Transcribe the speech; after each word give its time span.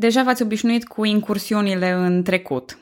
Deja 0.00 0.22
v-ați 0.22 0.42
obișnuit 0.42 0.86
cu 0.86 1.04
incursiunile 1.04 1.90
în 1.90 2.22
trecut. 2.22 2.78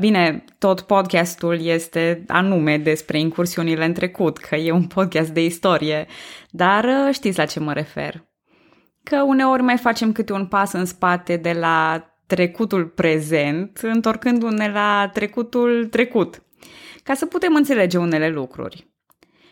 Bine, 0.00 0.44
tot 0.58 0.80
podcastul 0.80 1.60
este 1.60 2.24
anume 2.28 2.78
despre 2.78 3.18
incursiunile 3.18 3.84
în 3.84 3.92
trecut, 3.92 4.38
că 4.38 4.56
e 4.56 4.70
un 4.70 4.86
podcast 4.86 5.30
de 5.30 5.44
istorie, 5.44 6.06
dar 6.50 6.84
uh, 6.84 7.14
știți 7.14 7.38
la 7.38 7.44
ce 7.44 7.60
mă 7.60 7.72
refer. 7.72 8.24
Că 9.02 9.22
uneori 9.22 9.62
mai 9.62 9.76
facem 9.76 10.12
câte 10.12 10.32
un 10.32 10.46
pas 10.46 10.72
în 10.72 10.84
spate 10.84 11.36
de 11.36 11.52
la 11.52 12.04
trecutul 12.26 12.86
prezent, 12.86 13.78
întorcându-ne 13.82 14.70
la 14.70 15.10
trecutul 15.12 15.86
trecut, 15.86 16.42
ca 17.02 17.14
să 17.14 17.26
putem 17.26 17.54
înțelege 17.54 17.98
unele 17.98 18.28
lucruri. 18.28 18.86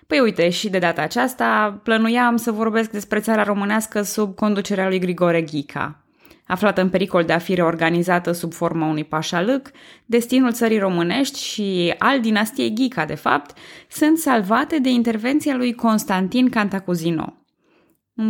Păi 0.06 0.20
uite, 0.20 0.48
și 0.48 0.70
de 0.70 0.78
data 0.78 1.02
aceasta 1.02 1.80
plănuiam 1.82 2.36
să 2.36 2.50
vorbesc 2.52 2.90
despre 2.90 3.20
țara 3.20 3.42
românească 3.42 4.02
sub 4.02 4.34
conducerea 4.34 4.88
lui 4.88 4.98
Grigore 4.98 5.42
Ghica, 5.42 6.05
aflată 6.46 6.80
în 6.80 6.88
pericol 6.88 7.24
de 7.24 7.32
a 7.32 7.38
fi 7.38 7.54
reorganizată 7.54 8.32
sub 8.32 8.52
forma 8.52 8.86
unui 8.86 9.04
pașalâc, 9.04 9.70
destinul 10.04 10.52
țării 10.52 10.78
românești 10.78 11.42
și 11.42 11.94
al 11.98 12.20
dinastiei 12.20 12.74
Ghica, 12.74 13.04
de 13.04 13.14
fapt, 13.14 13.58
sunt 13.88 14.18
salvate 14.18 14.78
de 14.78 14.88
intervenția 14.88 15.56
lui 15.56 15.74
Constantin 15.74 16.48
Cantacuzino. 16.48 17.34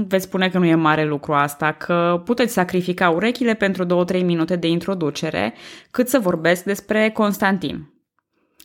Veți 0.09 0.25
spune 0.25 0.49
că 0.49 0.59
nu 0.59 0.65
e 0.65 0.75
mare 0.75 1.05
lucru 1.05 1.33
asta, 1.33 1.73
că 1.73 2.23
puteți 2.25 2.53
sacrifica 2.53 3.11
urechile 3.11 3.55
pentru 3.55 4.05
2-3 4.05 4.25
minute 4.25 4.57
de 4.57 4.69
introducere, 4.69 5.55
cât 5.91 6.09
să 6.09 6.19
vorbesc 6.19 6.65
despre 6.65 7.11
Constantin. 7.11 7.91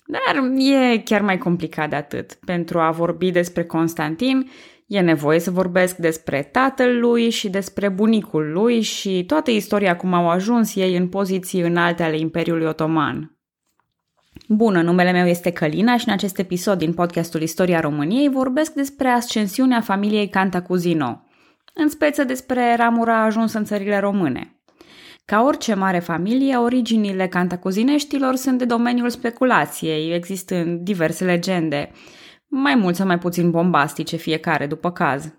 Dar 0.06 0.44
e 0.58 0.98
chiar 0.98 1.22
mai 1.22 1.38
complicat 1.38 1.90
de 1.90 1.96
atât. 1.96 2.34
Pentru 2.34 2.80
a 2.80 2.92
vorbi 2.92 3.32
despre 3.32 3.64
Constantin, 3.64 4.50
E 4.92 5.00
nevoie 5.00 5.40
să 5.40 5.52
vorbesc 5.52 5.96
despre 5.96 6.50
tatăl 6.52 7.00
lui 7.00 7.30
și 7.30 7.50
despre 7.50 7.90
bunicul 7.90 8.52
lui 8.52 8.82
și 8.82 9.24
toată 9.28 9.52
istoria 9.52 9.96
cum 9.96 10.14
au 10.14 10.30
ajuns 10.30 10.76
ei 10.76 10.98
în 10.98 11.08
poziții 11.08 11.62
înalte 11.62 12.04
ale 12.04 12.18
Imperiului 12.18 12.66
Otoman. 12.66 13.38
Bună, 14.48 14.82
numele 14.82 15.12
meu 15.12 15.26
este 15.28 15.52
Călina 15.52 15.98
și 15.98 16.08
în 16.08 16.14
acest 16.14 16.38
episod 16.38 16.78
din 16.78 16.94
podcastul 16.94 17.42
Istoria 17.42 17.80
României 17.80 18.30
vorbesc 18.30 18.74
despre 18.74 19.08
ascensiunea 19.08 19.82
familiei 19.82 20.30
Cantacuzino, 20.30 21.24
în 21.74 21.90
speță 21.90 22.24
despre 22.24 22.76
ramura 22.76 23.24
ajuns 23.24 23.54
în 23.54 23.64
țările 23.64 24.00
române. 24.00 24.62
Ca 25.26 25.44
orice 25.44 25.74
mare 25.74 26.00
familie, 26.00 26.56
originile 26.56 27.28
cantacuzineștilor 27.28 28.36
sunt 28.36 28.58
de 28.58 28.66
domeniul 28.66 29.10
speculației, 29.10 30.14
existând 30.14 30.80
diverse 30.80 31.26
legende– 31.26 31.92
mai 32.54 32.76
mult 32.76 32.96
sau 32.96 33.06
mai 33.06 33.18
puțin 33.18 33.52
bombastice 33.52 34.16
fiecare 34.16 34.68
după 34.68 34.92
caz. 34.92 35.34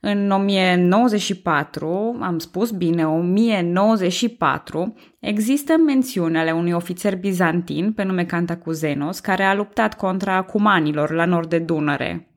În 0.00 0.30
1094, 0.30 2.18
am 2.20 2.38
spus 2.38 2.70
bine, 2.70 3.06
1094, 3.06 4.94
există 5.18 5.76
mențiuni 5.76 6.38
ale 6.38 6.50
unui 6.50 6.72
ofițer 6.72 7.16
bizantin 7.16 7.92
pe 7.92 8.02
nume 8.02 8.24
Cantacuzenos, 8.24 9.20
care 9.20 9.42
a 9.42 9.54
luptat 9.54 9.96
contra 9.96 10.42
cumanilor 10.42 11.10
la 11.10 11.24
nord 11.24 11.48
de 11.48 11.58
Dunăre. 11.58 12.32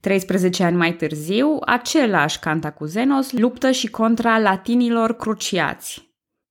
13 0.00 0.64
ani 0.64 0.76
mai 0.76 0.92
târziu, 0.92 1.58
același 1.66 2.38
Cantacuzenos 2.38 3.32
luptă 3.32 3.70
și 3.70 3.90
contra 3.90 4.38
latinilor 4.38 5.16
cruciați, 5.16 6.07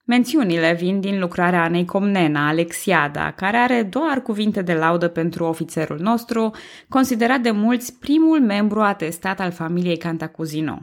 Mențiunile 0.07 0.73
vin 0.73 0.99
din 0.99 1.19
lucrarea 1.19 1.63
Anei 1.63 1.85
Comnena, 1.85 2.47
Alexiada, 2.47 3.31
care 3.31 3.57
are 3.57 3.83
doar 3.83 4.21
cuvinte 4.21 4.61
de 4.61 4.73
laudă 4.73 5.07
pentru 5.07 5.43
ofițerul 5.43 5.99
nostru, 5.99 6.51
considerat 6.89 7.41
de 7.41 7.51
mulți 7.51 7.99
primul 7.99 8.41
membru 8.41 8.81
atestat 8.81 9.39
al 9.39 9.51
familiei 9.51 9.97
Cantacuzino. 9.97 10.81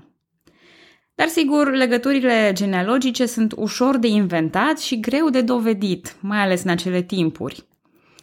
Dar 1.15 1.27
sigur, 1.27 1.75
legăturile 1.75 2.51
genealogice 2.53 3.27
sunt 3.27 3.53
ușor 3.57 3.97
de 3.97 4.07
inventat 4.07 4.79
și 4.79 5.01
greu 5.01 5.29
de 5.31 5.41
dovedit, 5.41 6.17
mai 6.21 6.39
ales 6.39 6.63
în 6.63 6.71
acele 6.71 7.03
timpuri. 7.03 7.65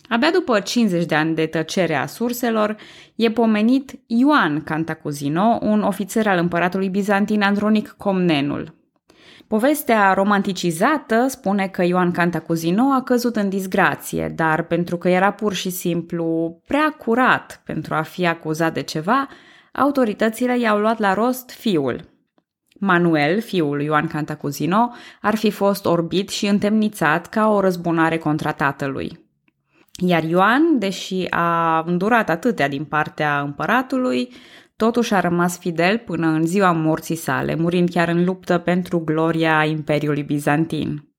Abia 0.10 0.32
după 0.32 0.60
50 0.60 1.06
de 1.06 1.16
ani 1.16 1.36
de 1.36 1.46
tăcere 1.46 1.96
a 1.96 2.06
surselor, 2.06 2.76
e 3.16 3.32
pomenit 3.32 3.92
Ioan 4.06 4.64
Cantacuzino, 4.64 5.60
un 5.62 5.82
ofițer 5.82 6.28
al 6.28 6.38
împăratului 6.38 6.90
bizantin 6.90 7.42
Andronic 7.42 7.96
Comnenul, 7.98 8.80
Povestea 9.52 10.14
romanticizată 10.14 11.26
spune 11.28 11.68
că 11.68 11.84
Ioan 11.84 12.12
Cantacuzino 12.12 12.84
a 12.92 13.02
căzut 13.02 13.36
în 13.36 13.50
disgrație, 13.50 14.34
dar 14.36 14.64
pentru 14.64 14.98
că 14.98 15.10
era 15.10 15.32
pur 15.32 15.54
și 15.54 15.70
simplu 15.70 16.58
prea 16.68 16.96
curat 16.98 17.62
pentru 17.66 17.94
a 17.94 18.02
fi 18.02 18.28
acuzat 18.28 18.74
de 18.74 18.82
ceva, 18.82 19.28
autoritățile 19.72 20.60
i-au 20.60 20.80
luat 20.80 21.00
la 21.00 21.14
rost 21.14 21.50
fiul. 21.50 22.10
Manuel, 22.80 23.42
fiul 23.42 23.76
lui 23.76 23.86
Ioan 23.86 24.08
Cantacuzino, 24.08 24.92
ar 25.22 25.36
fi 25.36 25.50
fost 25.50 25.86
orbit 25.86 26.30
și 26.30 26.48
întemnițat 26.48 27.28
ca 27.28 27.50
o 27.50 27.60
răzbunare 27.60 28.18
contra 28.18 28.52
tatălui. 28.52 29.30
Iar 30.06 30.24
Ioan, 30.24 30.80
deși 30.80 31.26
a 31.30 31.80
îndurat 31.88 32.30
atâtea 32.30 32.68
din 32.68 32.84
partea 32.84 33.40
împăratului, 33.40 34.34
Totuși 34.82 35.14
a 35.14 35.20
rămas 35.20 35.58
fidel 35.58 35.98
până 35.98 36.28
în 36.28 36.46
ziua 36.46 36.72
morții 36.72 37.16
sale, 37.16 37.56
murind 37.56 37.90
chiar 37.90 38.08
în 38.08 38.24
luptă 38.24 38.58
pentru 38.58 39.00
gloria 39.00 39.66
Imperiului 39.66 40.24
Bizantin. 40.24 41.10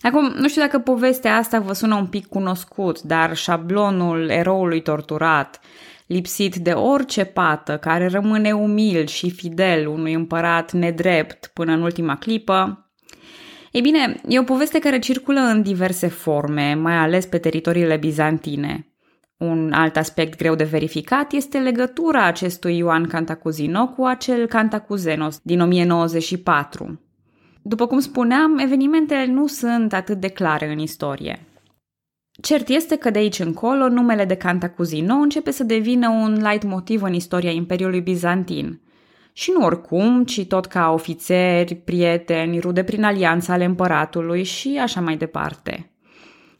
Acum, 0.00 0.34
nu 0.38 0.48
știu 0.48 0.62
dacă 0.62 0.78
povestea 0.78 1.36
asta 1.36 1.60
vă 1.60 1.72
sună 1.72 1.94
un 1.94 2.06
pic 2.06 2.26
cunoscut, 2.26 3.02
dar 3.02 3.36
șablonul 3.36 4.28
eroului 4.28 4.82
torturat, 4.82 5.60
lipsit 6.06 6.56
de 6.56 6.70
orice 6.70 7.24
pată, 7.24 7.78
care 7.78 8.06
rămâne 8.06 8.52
umil 8.52 9.06
și 9.06 9.30
fidel 9.30 9.86
unui 9.86 10.12
împărat 10.12 10.72
nedrept 10.72 11.50
până 11.54 11.72
în 11.72 11.82
ultima 11.82 12.16
clipă, 12.16 12.86
ei 13.70 13.80
bine, 13.80 14.20
e 14.28 14.38
o 14.38 14.42
poveste 14.42 14.78
care 14.78 14.98
circulă 14.98 15.40
în 15.40 15.62
diverse 15.62 16.08
forme, 16.08 16.74
mai 16.74 16.96
ales 16.96 17.26
pe 17.26 17.38
teritoriile 17.38 17.96
bizantine. 17.96 18.91
Un 19.42 19.72
alt 19.72 19.96
aspect 19.96 20.38
greu 20.38 20.54
de 20.54 20.64
verificat 20.64 21.32
este 21.32 21.58
legătura 21.58 22.24
acestui 22.24 22.76
Ioan 22.76 23.06
Cantacuzino 23.06 23.88
cu 23.88 24.04
acel 24.04 24.46
Cantacuzenos 24.46 25.40
din 25.42 25.60
1094. 25.60 27.00
După 27.62 27.86
cum 27.86 27.98
spuneam, 27.98 28.58
evenimentele 28.58 29.26
nu 29.26 29.46
sunt 29.46 29.92
atât 29.92 30.20
de 30.20 30.28
clare 30.28 30.72
în 30.72 30.78
istorie. 30.78 31.46
Cert 32.40 32.68
este 32.68 32.96
că 32.96 33.10
de 33.10 33.18
aici 33.18 33.38
încolo 33.38 33.88
numele 33.88 34.24
de 34.24 34.34
Cantacuzino 34.34 35.14
începe 35.14 35.50
să 35.50 35.64
devină 35.64 36.08
un 36.08 36.44
motiv 36.66 37.02
în 37.02 37.12
istoria 37.12 37.50
Imperiului 37.50 38.00
Bizantin. 38.00 38.80
Și 39.32 39.52
nu 39.58 39.64
oricum, 39.64 40.24
ci 40.24 40.46
tot 40.46 40.66
ca 40.66 40.90
ofițeri, 40.92 41.74
prieteni, 41.74 42.58
rude 42.58 42.82
prin 42.84 43.04
alianța 43.04 43.52
ale 43.52 43.64
împăratului 43.64 44.42
și 44.42 44.78
așa 44.82 45.00
mai 45.00 45.16
departe. 45.16 45.91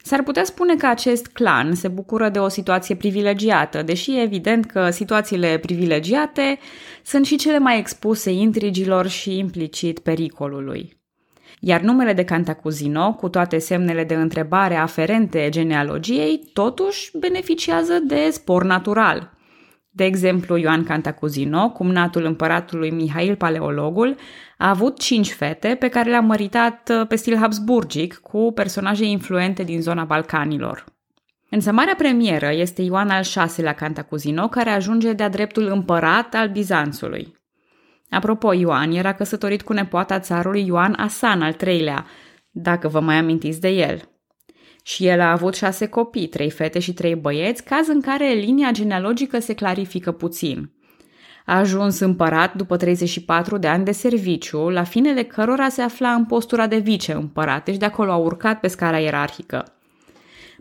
S-ar 0.02 0.22
putea 0.22 0.44
spune 0.44 0.76
că 0.76 0.86
acest 0.86 1.26
clan 1.26 1.74
se 1.74 1.88
bucură 1.88 2.28
de 2.28 2.38
o 2.38 2.48
situație 2.48 2.94
privilegiată, 2.94 3.82
deși 3.82 4.16
e 4.16 4.22
evident 4.22 4.64
că 4.64 4.90
situațiile 4.90 5.58
privilegiate 5.58 6.58
sunt 7.04 7.26
și 7.26 7.36
cele 7.36 7.58
mai 7.58 7.78
expuse 7.78 8.30
intrigilor 8.30 9.06
și 9.06 9.38
implicit 9.38 9.98
pericolului. 9.98 11.00
Iar 11.60 11.80
numele 11.80 12.12
de 12.12 12.24
Cantacuzino, 12.24 13.14
cu 13.14 13.28
toate 13.28 13.58
semnele 13.58 14.04
de 14.04 14.14
întrebare 14.14 14.76
aferente 14.76 15.48
genealogiei, 15.50 16.50
totuși 16.52 17.18
beneficiază 17.18 17.98
de 18.06 18.28
spor 18.30 18.64
natural– 18.64 19.30
de 19.94 20.04
exemplu, 20.04 20.56
Ioan 20.56 20.84
Cantacuzino, 20.84 21.70
cumnatul 21.70 22.24
împăratului 22.24 22.90
Mihail 22.90 23.36
Paleologul, 23.36 24.16
a 24.62 24.68
avut 24.68 24.98
cinci 24.98 25.32
fete 25.32 25.76
pe 25.78 25.88
care 25.88 26.10
le-a 26.10 26.20
măritat 26.20 26.90
uh, 26.94 27.06
pe 27.06 27.16
stil 27.16 27.36
habsburgic 27.36 28.14
cu 28.14 28.52
personaje 28.54 29.04
influente 29.04 29.62
din 29.62 29.80
zona 29.80 30.04
Balcanilor. 30.04 30.84
Însă 31.50 31.72
marea 31.72 31.94
premieră 31.94 32.52
este 32.52 32.82
Ioan 32.82 33.10
al 33.10 33.22
VI-lea 33.34 33.74
Cantacuzino, 33.74 34.48
care 34.48 34.70
ajunge 34.70 35.12
de-a 35.12 35.28
dreptul 35.28 35.66
împărat 35.66 36.34
al 36.34 36.48
Bizanțului. 36.48 37.36
Apropo, 38.10 38.52
Ioan 38.52 38.90
era 38.90 39.14
căsătorit 39.14 39.62
cu 39.62 39.72
nepoata 39.72 40.18
țarului 40.18 40.66
Ioan 40.66 40.94
Asan 40.98 41.42
al 41.42 41.56
III-lea, 41.66 42.06
dacă 42.50 42.88
vă 42.88 43.00
mai 43.00 43.16
amintiți 43.16 43.60
de 43.60 43.68
el– 43.68 44.02
și 44.82 45.06
el 45.06 45.20
a 45.20 45.30
avut 45.30 45.54
șase 45.54 45.86
copii, 45.86 46.26
trei 46.26 46.50
fete 46.50 46.78
și 46.78 46.92
trei 46.92 47.14
băieți, 47.14 47.64
caz 47.64 47.88
în 47.88 48.00
care 48.00 48.28
linia 48.32 48.70
genealogică 48.70 49.38
se 49.38 49.54
clarifică 49.54 50.12
puțin. 50.12 50.72
A 51.46 51.56
ajuns 51.56 51.98
împărat 51.98 52.54
după 52.54 52.76
34 52.76 53.56
de 53.56 53.66
ani 53.66 53.84
de 53.84 53.92
serviciu, 53.92 54.68
la 54.68 54.82
finele 54.82 55.22
cărora 55.22 55.68
se 55.68 55.82
afla 55.82 56.12
în 56.12 56.24
postura 56.24 56.66
de 56.66 56.78
vice-împărat, 56.78 57.64
deci 57.64 57.76
de 57.76 57.84
acolo 57.84 58.10
a 58.12 58.16
urcat 58.16 58.60
pe 58.60 58.68
scara 58.68 58.98
ierarhică. 58.98 59.64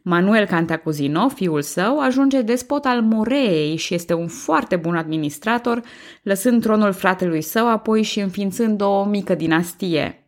Manuel 0.04 0.46
Cantacuzino, 0.46 1.30
fiul 1.30 1.62
său, 1.62 2.00
ajunge 2.00 2.42
despot 2.42 2.86
al 2.86 3.02
Moreei 3.02 3.76
și 3.76 3.94
este 3.94 4.14
un 4.14 4.28
foarte 4.28 4.76
bun 4.76 4.96
administrator, 4.96 5.82
lăsând 6.24 6.62
tronul 6.62 6.92
fratelui 6.92 7.42
său 7.42 7.70
apoi 7.70 8.02
și 8.02 8.20
înființând 8.20 8.82
o 8.82 9.04
mică 9.04 9.36
dinastie– 9.36 10.16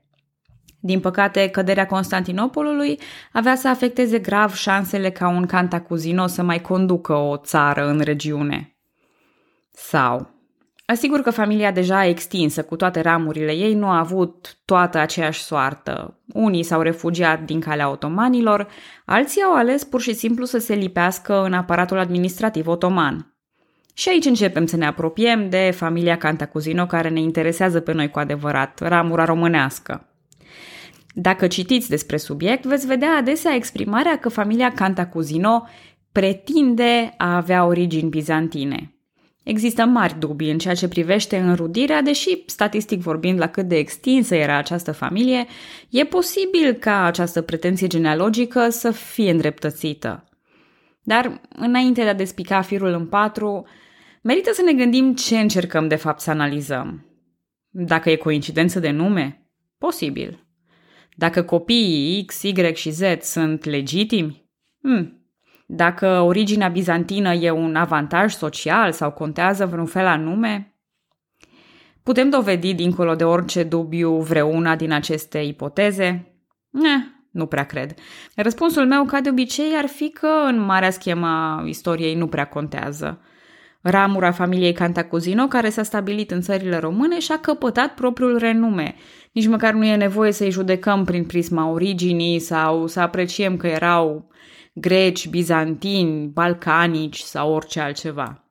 din 0.85 0.99
păcate, 0.99 1.49
căderea 1.49 1.85
Constantinopolului 1.85 2.99
avea 3.31 3.55
să 3.55 3.67
afecteze 3.67 4.19
grav 4.19 4.53
șansele 4.53 5.09
ca 5.09 5.27
un 5.27 5.45
Cantacuzino 5.45 6.27
să 6.27 6.43
mai 6.43 6.61
conducă 6.61 7.13
o 7.13 7.37
țară 7.37 7.87
în 7.87 7.99
regiune. 7.99 8.77
Sau, 9.71 10.32
Asigur 10.85 11.21
că 11.21 11.29
familia 11.29 11.71
deja 11.71 12.05
extinsă 12.05 12.63
cu 12.63 12.75
toate 12.75 13.01
ramurile 13.01 13.51
ei 13.51 13.73
nu 13.73 13.87
a 13.87 13.97
avut 13.97 14.57
toată 14.65 14.97
aceeași 14.97 15.41
soartă. 15.41 16.19
Unii 16.33 16.63
s-au 16.63 16.81
refugiat 16.81 17.41
din 17.41 17.59
calea 17.59 17.91
otomanilor, 17.91 18.67
alții 19.05 19.41
au 19.41 19.53
ales 19.53 19.83
pur 19.83 20.01
și 20.01 20.13
simplu 20.13 20.45
să 20.45 20.57
se 20.57 20.73
lipească 20.73 21.43
în 21.43 21.53
aparatul 21.53 21.97
administrativ 21.97 22.67
otoman. 22.67 23.35
Și 23.93 24.09
aici 24.09 24.25
începem 24.25 24.65
să 24.65 24.77
ne 24.77 24.85
apropiem 24.85 25.49
de 25.49 25.71
familia 25.75 26.17
Cantacuzino 26.17 26.85
care 26.85 27.09
ne 27.09 27.19
interesează 27.19 27.79
pe 27.79 27.93
noi 27.93 28.09
cu 28.09 28.19
adevărat, 28.19 28.79
ramura 28.79 29.25
românească. 29.25 30.07
Dacă 31.13 31.47
citiți 31.47 31.89
despre 31.89 32.17
subiect, 32.17 32.65
veți 32.65 32.87
vedea 32.87 33.15
adesea 33.17 33.55
exprimarea 33.55 34.17
că 34.17 34.29
familia 34.29 34.71
Cantacuzino 34.71 35.67
pretinde 36.11 37.13
a 37.17 37.35
avea 37.35 37.65
origini 37.65 38.09
bizantine– 38.09 38.87
Există 39.43 39.85
mari 39.85 40.19
dubii 40.19 40.51
în 40.51 40.57
ceea 40.57 40.73
ce 40.73 40.87
privește 40.87 41.37
înrudirea, 41.37 42.01
deși, 42.01 42.43
statistic 42.45 42.99
vorbind, 42.99 43.39
la 43.39 43.47
cât 43.47 43.67
de 43.67 43.77
extinsă 43.77 44.35
era 44.35 44.57
această 44.57 44.91
familie, 44.91 45.45
e 45.89 46.03
posibil 46.03 46.73
ca 46.73 47.03
această 47.03 47.41
pretenție 47.41 47.87
genealogică 47.87 48.69
să 48.69 48.91
fie 48.91 49.31
îndreptățită. 49.31 50.23
Dar, 51.01 51.41
înainte 51.55 52.03
de 52.03 52.09
a 52.09 52.13
despica 52.13 52.61
firul 52.61 52.93
în 52.93 53.07
patru, 53.07 53.65
merită 54.21 54.51
să 54.53 54.61
ne 54.61 54.73
gândim 54.73 55.15
ce 55.15 55.39
încercăm 55.39 55.87
de 55.87 55.95
fapt 55.95 56.19
să 56.19 56.29
analizăm. 56.29 57.05
Dacă 57.69 58.09
e 58.09 58.15
coincidență 58.15 58.79
de 58.79 58.89
nume? 58.89 59.47
Posibil. 59.77 60.47
Dacă 61.15 61.43
copiii 61.43 62.25
X, 62.25 62.41
Y 62.41 62.73
și 62.73 62.89
Z 62.89 63.01
sunt 63.21 63.63
legitimi? 63.63 64.49
Hmm, 64.81 65.22
dacă 65.65 66.19
originea 66.19 66.67
bizantină 66.67 67.33
e 67.33 67.51
un 67.51 67.75
avantaj 67.75 68.33
social 68.33 68.91
sau 68.91 69.11
contează 69.11 69.65
vreun 69.65 69.85
fel 69.85 70.05
anume? 70.05 70.75
Putem 72.03 72.29
dovedi, 72.29 72.73
dincolo 72.73 73.15
de 73.15 73.23
orice 73.23 73.63
dubiu, 73.63 74.17
vreuna 74.17 74.75
din 74.75 74.91
aceste 74.91 75.37
ipoteze? 75.37 76.37
Ne, 76.69 77.13
nu 77.31 77.45
prea 77.45 77.65
cred. 77.65 77.93
Răspunsul 78.35 78.87
meu, 78.87 79.05
ca 79.05 79.21
de 79.21 79.29
obicei, 79.29 79.75
ar 79.77 79.87
fi 79.87 80.09
că 80.09 80.27
în 80.47 80.59
marea 80.59 80.89
schema 80.89 81.63
istoriei 81.67 82.15
nu 82.15 82.27
prea 82.27 82.45
contează. 82.45 83.21
Ramura 83.81 84.31
familiei 84.31 84.73
Cantacuzino, 84.73 85.47
care 85.47 85.69
s-a 85.69 85.83
stabilit 85.83 86.31
în 86.31 86.41
țările 86.41 86.77
române, 86.77 87.19
și-a 87.19 87.39
căpătat 87.39 87.93
propriul 87.93 88.37
renume. 88.37 88.95
Nici 89.31 89.47
măcar 89.47 89.73
nu 89.73 89.85
e 89.85 89.95
nevoie 89.95 90.31
să-i 90.31 90.51
judecăm 90.51 91.03
prin 91.03 91.25
prisma 91.25 91.69
originii 91.69 92.39
sau 92.39 92.87
să 92.87 92.99
apreciem 92.99 93.57
că 93.57 93.67
erau 93.67 94.27
greci, 94.73 95.27
bizantini, 95.27 96.27
balcanici 96.27 97.19
sau 97.19 97.53
orice 97.53 97.79
altceva. 97.79 98.43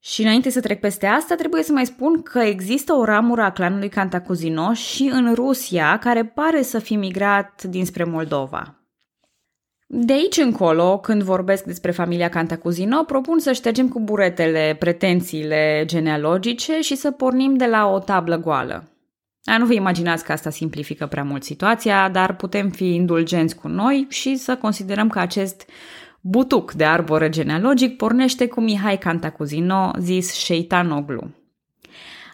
Și 0.00 0.22
înainte 0.22 0.50
să 0.50 0.60
trec 0.60 0.80
peste 0.80 1.06
asta, 1.06 1.34
trebuie 1.34 1.62
să 1.62 1.72
mai 1.72 1.86
spun 1.86 2.22
că 2.22 2.38
există 2.38 2.92
o 2.92 3.04
ramură 3.04 3.42
a 3.42 3.52
clanului 3.52 3.88
Cantacuzino 3.88 4.72
și 4.72 5.10
în 5.12 5.34
Rusia, 5.34 5.98
care 5.98 6.24
pare 6.24 6.62
să 6.62 6.78
fi 6.78 6.96
migrat 6.96 7.62
dinspre 7.62 8.04
Moldova. 8.04 8.76
De 9.86 10.12
aici 10.12 10.36
încolo, 10.36 10.98
când 10.98 11.22
vorbesc 11.22 11.64
despre 11.64 11.90
familia 11.90 12.28
Cantacuzino, 12.28 13.02
propun 13.02 13.38
să 13.38 13.52
ștergem 13.52 13.88
cu 13.88 14.00
buretele 14.00 14.76
pretențiile 14.78 15.82
genealogice 15.86 16.80
și 16.80 16.94
să 16.94 17.10
pornim 17.10 17.56
de 17.56 17.66
la 17.66 17.86
o 17.86 17.98
tablă 17.98 18.36
goală. 18.36 18.91
A, 19.44 19.58
nu 19.58 19.66
vă 19.66 19.72
imaginați 19.72 20.24
că 20.24 20.32
asta 20.32 20.50
simplifică 20.50 21.06
prea 21.06 21.24
mult 21.24 21.44
situația, 21.44 22.08
dar 22.08 22.36
putem 22.36 22.70
fi 22.70 22.94
indulgenți 22.94 23.56
cu 23.56 23.68
noi 23.68 24.06
și 24.08 24.36
să 24.36 24.56
considerăm 24.56 25.08
că 25.08 25.18
acest 25.18 25.70
butuc 26.20 26.72
de 26.72 26.84
arbore 26.84 27.28
genealogic 27.28 27.96
pornește 27.96 28.46
cu 28.46 28.60
Mihai 28.60 28.98
Cantacuzino, 28.98 29.92
zis 29.98 30.32
Șeitanoglu. 30.32 31.30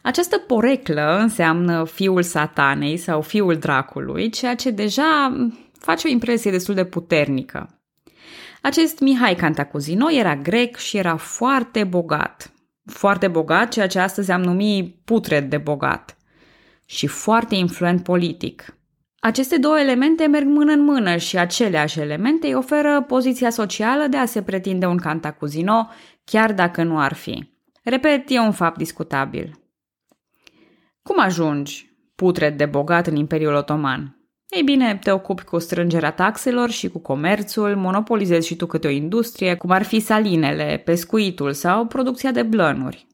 Această 0.02 0.38
poreclă 0.38 1.18
înseamnă 1.20 1.84
fiul 1.84 2.22
satanei 2.22 2.96
sau 2.96 3.20
fiul 3.20 3.56
dracului, 3.56 4.30
ceea 4.30 4.54
ce 4.54 4.70
deja 4.70 5.36
face 5.78 6.06
o 6.08 6.10
impresie 6.10 6.50
destul 6.50 6.74
de 6.74 6.84
puternică. 6.84 7.80
Acest 8.62 9.00
Mihai 9.00 9.34
Cantacuzino 9.34 10.10
era 10.10 10.36
grec 10.36 10.76
și 10.76 10.96
era 10.96 11.16
foarte 11.16 11.84
bogat. 11.84 12.52
Foarte 12.84 13.28
bogat, 13.28 13.72
ceea 13.72 13.86
ce 13.86 13.98
astăzi 13.98 14.30
am 14.30 14.42
numit 14.42 14.96
putred 15.04 15.48
de 15.50 15.56
bogat 15.56 16.17
și 16.88 17.06
foarte 17.06 17.54
influent 17.54 18.02
politic. 18.02 18.76
Aceste 19.20 19.58
două 19.58 19.78
elemente 19.78 20.26
merg 20.26 20.46
mână 20.46 20.72
în 20.72 20.84
mână 20.84 21.16
și 21.16 21.38
aceleași 21.38 22.00
elemente 22.00 22.46
îi 22.46 22.54
oferă 22.54 23.02
poziția 23.02 23.50
socială 23.50 24.06
de 24.06 24.16
a 24.16 24.24
se 24.24 24.42
pretinde 24.42 24.86
un 24.86 24.96
cantacuzino, 24.96 25.88
chiar 26.24 26.52
dacă 26.52 26.82
nu 26.82 27.00
ar 27.00 27.14
fi. 27.14 27.52
Repet, 27.82 28.30
e 28.30 28.38
un 28.38 28.52
fapt 28.52 28.76
discutabil. 28.76 29.60
Cum 31.02 31.20
ajungi 31.20 31.96
putred 32.14 32.56
de 32.56 32.66
bogat 32.66 33.06
în 33.06 33.16
Imperiul 33.16 33.54
Otoman? 33.54 34.18
Ei 34.48 34.62
bine, 34.62 34.98
te 35.02 35.10
ocupi 35.10 35.42
cu 35.42 35.58
strângerea 35.58 36.12
taxelor 36.12 36.70
și 36.70 36.88
cu 36.88 36.98
comerțul, 36.98 37.76
monopolizezi 37.76 38.46
și 38.46 38.56
tu 38.56 38.66
câte 38.66 38.86
o 38.86 38.90
industrie, 38.90 39.54
cum 39.54 39.70
ar 39.70 39.82
fi 39.82 40.00
salinele, 40.00 40.82
pescuitul 40.84 41.52
sau 41.52 41.86
producția 41.86 42.30
de 42.30 42.42
blănuri. 42.42 43.06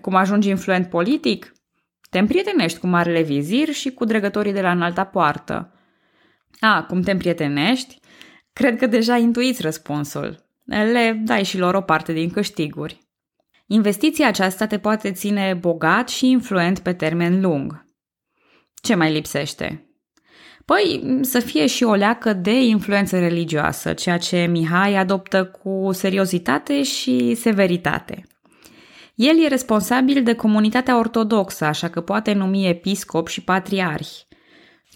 Cum 0.00 0.14
ajungi 0.14 0.48
influent 0.48 0.88
politic? 0.88 1.52
Te 2.08 2.18
împrietenești 2.18 2.78
cu 2.78 2.86
marele 2.86 3.22
vizir 3.22 3.72
și 3.72 3.90
cu 3.90 4.04
dregătorii 4.04 4.52
de 4.52 4.60
la 4.60 4.70
înalta 4.70 5.04
poartă. 5.04 5.72
A, 6.60 6.84
cum 6.88 7.02
te 7.02 7.10
împrietenești? 7.10 7.98
Cred 8.52 8.78
că 8.78 8.86
deja 8.86 9.16
intuiți 9.16 9.62
răspunsul. 9.62 10.44
Le 10.64 11.20
dai 11.24 11.44
și 11.44 11.58
lor 11.58 11.74
o 11.74 11.80
parte 11.80 12.12
din 12.12 12.30
câștiguri. 12.30 12.98
Investiția 13.66 14.26
aceasta 14.26 14.66
te 14.66 14.78
poate 14.78 15.12
ține 15.12 15.54
bogat 15.54 16.08
și 16.08 16.30
influent 16.30 16.78
pe 16.78 16.92
termen 16.92 17.40
lung. 17.40 17.84
Ce 18.82 18.94
mai 18.94 19.12
lipsește? 19.12 19.82
Păi, 20.64 21.18
să 21.20 21.40
fie 21.40 21.66
și 21.66 21.84
o 21.84 21.94
leacă 21.94 22.32
de 22.32 22.62
influență 22.64 23.18
religioasă, 23.18 23.92
ceea 23.92 24.18
ce 24.18 24.46
Mihai 24.50 24.94
adoptă 24.94 25.44
cu 25.44 25.92
seriozitate 25.92 26.82
și 26.82 27.34
severitate. 27.34 28.26
El 29.18 29.44
e 29.44 29.48
responsabil 29.48 30.22
de 30.22 30.34
comunitatea 30.34 30.98
ortodoxă, 30.98 31.64
așa 31.64 31.88
că 31.88 32.00
poate 32.00 32.32
numi 32.32 32.68
episcop 32.68 33.28
și 33.28 33.42
patriarhi. 33.42 34.26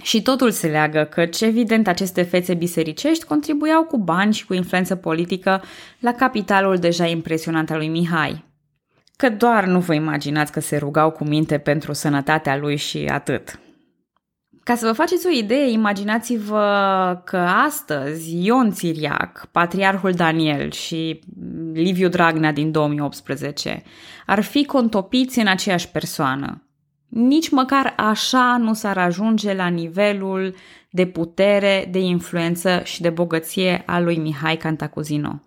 Și 0.02 0.22
totul 0.22 0.50
se 0.50 0.66
leagă 0.66 1.04
că, 1.04 1.26
evident, 1.40 1.88
aceste 1.88 2.22
fețe 2.22 2.54
bisericești 2.54 3.24
contribuiau 3.24 3.84
cu 3.84 3.98
bani 3.98 4.32
și 4.32 4.46
cu 4.46 4.54
influență 4.54 4.96
politică 4.96 5.62
la 5.98 6.12
capitalul 6.12 6.76
deja 6.76 7.06
impresionant 7.06 7.70
al 7.70 7.76
lui 7.76 7.88
Mihai. 7.88 8.44
Că 9.16 9.28
doar 9.28 9.64
nu 9.64 9.80
vă 9.80 9.94
imaginați 9.94 10.52
că 10.52 10.60
se 10.60 10.76
rugau 10.76 11.10
cu 11.10 11.24
minte 11.24 11.58
pentru 11.58 11.92
sănătatea 11.92 12.56
lui 12.56 12.76
și 12.76 13.04
atât. 13.04 13.58
Ca 14.64 14.74
să 14.74 14.86
vă 14.86 14.92
faceți 14.92 15.26
o 15.26 15.30
idee, 15.30 15.70
imaginați-vă 15.70 17.20
că 17.24 17.36
astăzi 17.36 18.46
Ion 18.46 18.70
Țiriac, 18.70 19.48
Patriarhul 19.52 20.12
Daniel 20.12 20.70
și 20.70 21.20
Liviu 21.72 22.08
Dragnea 22.08 22.52
din 22.52 22.70
2018 22.70 23.82
ar 24.26 24.40
fi 24.40 24.64
contopiți 24.64 25.38
în 25.38 25.46
aceeași 25.46 25.88
persoană. 25.88 26.66
Nici 27.08 27.50
măcar 27.50 27.94
așa 27.96 28.56
nu 28.60 28.74
s-ar 28.74 28.98
ajunge 28.98 29.54
la 29.54 29.66
nivelul 29.66 30.54
de 30.90 31.06
putere, 31.06 31.88
de 31.90 31.98
influență 31.98 32.80
și 32.84 33.00
de 33.00 33.10
bogăție 33.10 33.82
a 33.86 34.00
lui 34.00 34.16
Mihai 34.16 34.56
Cantacuzino. 34.56 35.42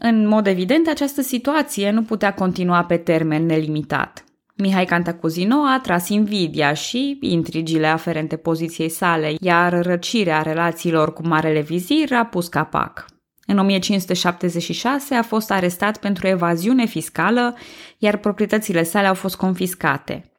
În 0.00 0.26
mod 0.26 0.46
evident, 0.46 0.88
această 0.88 1.22
situație 1.22 1.90
nu 1.90 2.02
putea 2.02 2.34
continua 2.34 2.84
pe 2.84 2.96
termen 2.96 3.46
nelimitat. 3.46 4.24
Mihai 4.60 4.84
Cantacuzino 4.84 5.56
a 5.56 5.80
tras 5.82 6.08
invidia 6.08 6.72
și 6.72 7.18
intrigile 7.20 7.86
aferente 7.86 8.36
poziției 8.36 8.88
sale, 8.88 9.34
iar 9.40 9.82
răcirea 9.82 10.42
relațiilor 10.42 11.12
cu 11.12 11.26
Marele 11.26 11.60
Vizir 11.60 12.12
a 12.12 12.24
pus 12.24 12.48
capac. 12.48 13.04
În 13.46 13.58
1576 13.58 15.14
a 15.14 15.22
fost 15.22 15.50
arestat 15.50 15.98
pentru 15.98 16.26
evaziune 16.26 16.86
fiscală, 16.86 17.56
iar 17.98 18.16
proprietățile 18.16 18.82
sale 18.82 19.06
au 19.06 19.14
fost 19.14 19.36
confiscate. 19.36 20.32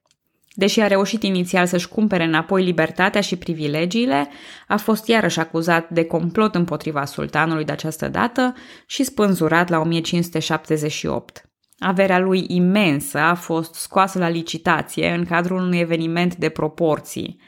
Deși 0.54 0.80
a 0.80 0.88
reușit 0.88 1.24
inițial 1.24 1.66
să-și 1.66 1.88
cumpere 1.88 2.24
înapoi 2.24 2.64
libertatea 2.64 3.22
și 3.22 3.36
privilegiile, 3.36 4.30
a 4.68 4.78
fost 4.78 5.08
iarăși 5.08 5.40
acuzat 5.40 5.90
de 5.90 6.04
complot 6.04 6.56
împotriva 6.56 7.06
sultanului 7.06 7.66
de 7.66 7.72
această 7.72 8.08
dată 8.08 8.54
și 8.86 9.04
spânzurat 9.04 9.70
la 9.70 9.80
1578. 9.80 11.49
Averea 11.80 12.20
lui 12.20 12.46
imensă 12.48 13.18
a 13.18 13.34
fost 13.34 13.74
scoasă 13.74 14.20
la 14.20 14.30
licitație 14.30 15.14
în 15.14 15.26
cadrul 15.26 15.58
unui 15.58 15.80
eveniment 15.80 16.36
de 16.36 16.50
proporții. 16.50 17.40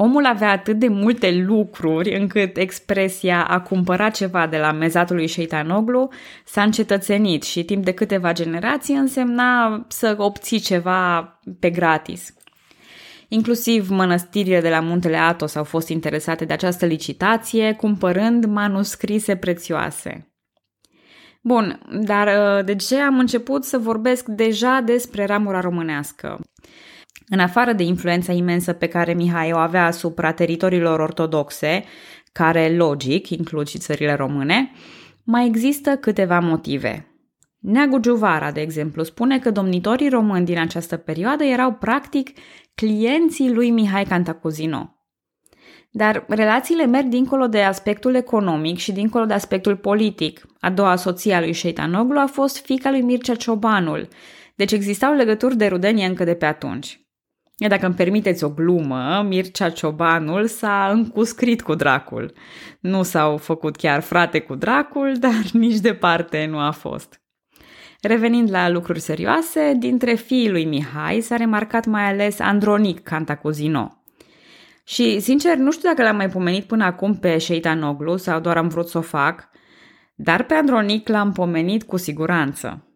Omul 0.00 0.24
avea 0.24 0.50
atât 0.50 0.78
de 0.78 0.88
multe 0.88 1.32
lucruri 1.32 2.16
încât 2.16 2.56
expresia 2.56 3.44
a 3.44 3.60
cumpăra 3.60 4.10
ceva 4.10 4.46
de 4.46 4.58
la 4.58 4.72
mezatul 4.72 5.16
lui 5.16 5.26
Șeitanoglu 5.26 6.08
s-a 6.44 6.62
încetățenit 6.62 7.42
și 7.42 7.64
timp 7.64 7.84
de 7.84 7.92
câteva 7.92 8.32
generații 8.32 8.94
însemna 8.94 9.84
să 9.88 10.14
obții 10.18 10.58
ceva 10.58 11.22
pe 11.60 11.70
gratis. 11.70 12.34
Inclusiv 13.28 13.88
mănăstirile 13.88 14.60
de 14.60 14.68
la 14.68 14.80
muntele 14.80 15.16
Atos 15.16 15.54
au 15.54 15.64
fost 15.64 15.88
interesate 15.88 16.44
de 16.44 16.52
această 16.52 16.86
licitație, 16.86 17.72
cumpărând 17.72 18.44
manuscrise 18.44 19.36
prețioase. 19.36 20.32
Bun, 21.48 21.80
dar 22.00 22.28
de 22.62 22.76
ce 22.76 22.96
am 22.96 23.18
început 23.18 23.64
să 23.64 23.78
vorbesc 23.78 24.26
deja 24.26 24.80
despre 24.84 25.24
ramura 25.24 25.60
românească? 25.60 26.40
În 27.28 27.38
afară 27.38 27.72
de 27.72 27.82
influența 27.82 28.32
imensă 28.32 28.72
pe 28.72 28.86
care 28.86 29.12
Mihai 29.12 29.52
o 29.52 29.56
avea 29.56 29.84
asupra 29.84 30.32
teritoriilor 30.32 31.00
ortodoxe, 31.00 31.84
care, 32.32 32.76
logic, 32.76 33.28
includ 33.28 33.66
și 33.66 33.78
țările 33.78 34.14
române, 34.14 34.70
mai 35.24 35.46
există 35.46 35.96
câteva 35.96 36.38
motive. 36.38 37.06
Neagu 37.58 37.98
Giuvara, 37.98 38.50
de 38.52 38.60
exemplu, 38.60 39.02
spune 39.02 39.38
că 39.38 39.50
domnitorii 39.50 40.08
români 40.08 40.44
din 40.44 40.58
această 40.58 40.96
perioadă 40.96 41.44
erau 41.44 41.72
practic 41.72 42.30
clienții 42.74 43.52
lui 43.52 43.70
Mihai 43.70 44.04
Cantacuzino. 44.04 44.97
Dar 45.90 46.24
relațiile 46.28 46.86
merg 46.86 47.06
dincolo 47.06 47.46
de 47.46 47.62
aspectul 47.62 48.14
economic 48.14 48.78
și 48.78 48.92
dincolo 48.92 49.24
de 49.24 49.34
aspectul 49.34 49.76
politic. 49.76 50.46
A 50.60 50.70
doua 50.70 50.96
soție 50.96 51.34
a 51.34 51.40
lui 51.40 51.52
Șeitanoglu 51.52 52.18
a 52.18 52.26
fost 52.26 52.64
fica 52.64 52.90
lui 52.90 53.00
Mircea 53.00 53.34
Ciobanul, 53.34 54.08
deci 54.54 54.72
existau 54.72 55.14
legături 55.14 55.56
de 55.56 55.66
rudenie 55.66 56.06
încă 56.06 56.24
de 56.24 56.34
pe 56.34 56.46
atunci. 56.46 57.00
Dacă 57.68 57.86
îmi 57.86 57.94
permiteți 57.94 58.44
o 58.44 58.48
glumă, 58.48 59.24
Mircea 59.28 59.70
Ciobanul 59.70 60.46
s-a 60.46 60.90
încuscrit 60.92 61.62
cu 61.62 61.74
dracul. 61.74 62.32
Nu 62.80 63.02
s-au 63.02 63.36
făcut 63.36 63.76
chiar 63.76 64.00
frate 64.00 64.40
cu 64.40 64.54
dracul, 64.54 65.16
dar 65.20 65.42
nici 65.52 65.78
departe 65.78 66.46
nu 66.46 66.58
a 66.58 66.70
fost. 66.70 67.20
Revenind 68.00 68.50
la 68.50 68.68
lucruri 68.68 69.00
serioase, 69.00 69.74
dintre 69.78 70.14
fiii 70.14 70.50
lui 70.50 70.64
Mihai 70.64 71.20
s-a 71.20 71.36
remarcat 71.36 71.86
mai 71.86 72.04
ales 72.04 72.40
Andronic 72.40 73.02
Cantacuzino. 73.02 73.97
Și, 74.88 75.20
sincer, 75.20 75.56
nu 75.56 75.70
știu 75.70 75.88
dacă 75.88 76.02
l-am 76.02 76.16
mai 76.16 76.28
pomenit 76.28 76.64
până 76.64 76.84
acum 76.84 77.14
pe 77.14 77.38
Șeitanoglu 77.38 78.16
sau 78.16 78.40
doar 78.40 78.56
am 78.56 78.68
vrut 78.68 78.88
să 78.88 78.98
o 78.98 79.00
fac, 79.00 79.48
dar 80.14 80.44
pe 80.44 80.54
Andronic 80.54 81.08
l-am 81.08 81.32
pomenit 81.32 81.82
cu 81.82 81.96
siguranță. 81.96 82.86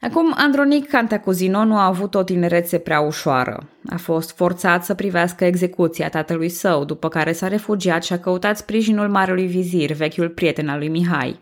Acum, 0.00 0.34
Andronic 0.36 0.88
Cantacuzino 0.88 1.64
nu 1.64 1.76
a 1.76 1.86
avut 1.86 2.14
o 2.14 2.22
tinerețe 2.22 2.78
prea 2.78 3.00
ușoară. 3.00 3.68
A 3.88 3.96
fost 3.96 4.36
forțat 4.36 4.84
să 4.84 4.94
privească 4.94 5.44
execuția 5.44 6.08
tatălui 6.08 6.48
său, 6.48 6.84
după 6.84 7.08
care 7.08 7.32
s-a 7.32 7.48
refugiat 7.48 8.04
și 8.04 8.12
a 8.12 8.18
căutat 8.18 8.56
sprijinul 8.56 9.08
marelui 9.08 9.46
vizir, 9.46 9.92
vechiul 9.92 10.28
prieten 10.28 10.68
al 10.68 10.78
lui 10.78 10.88
Mihai. 10.88 11.40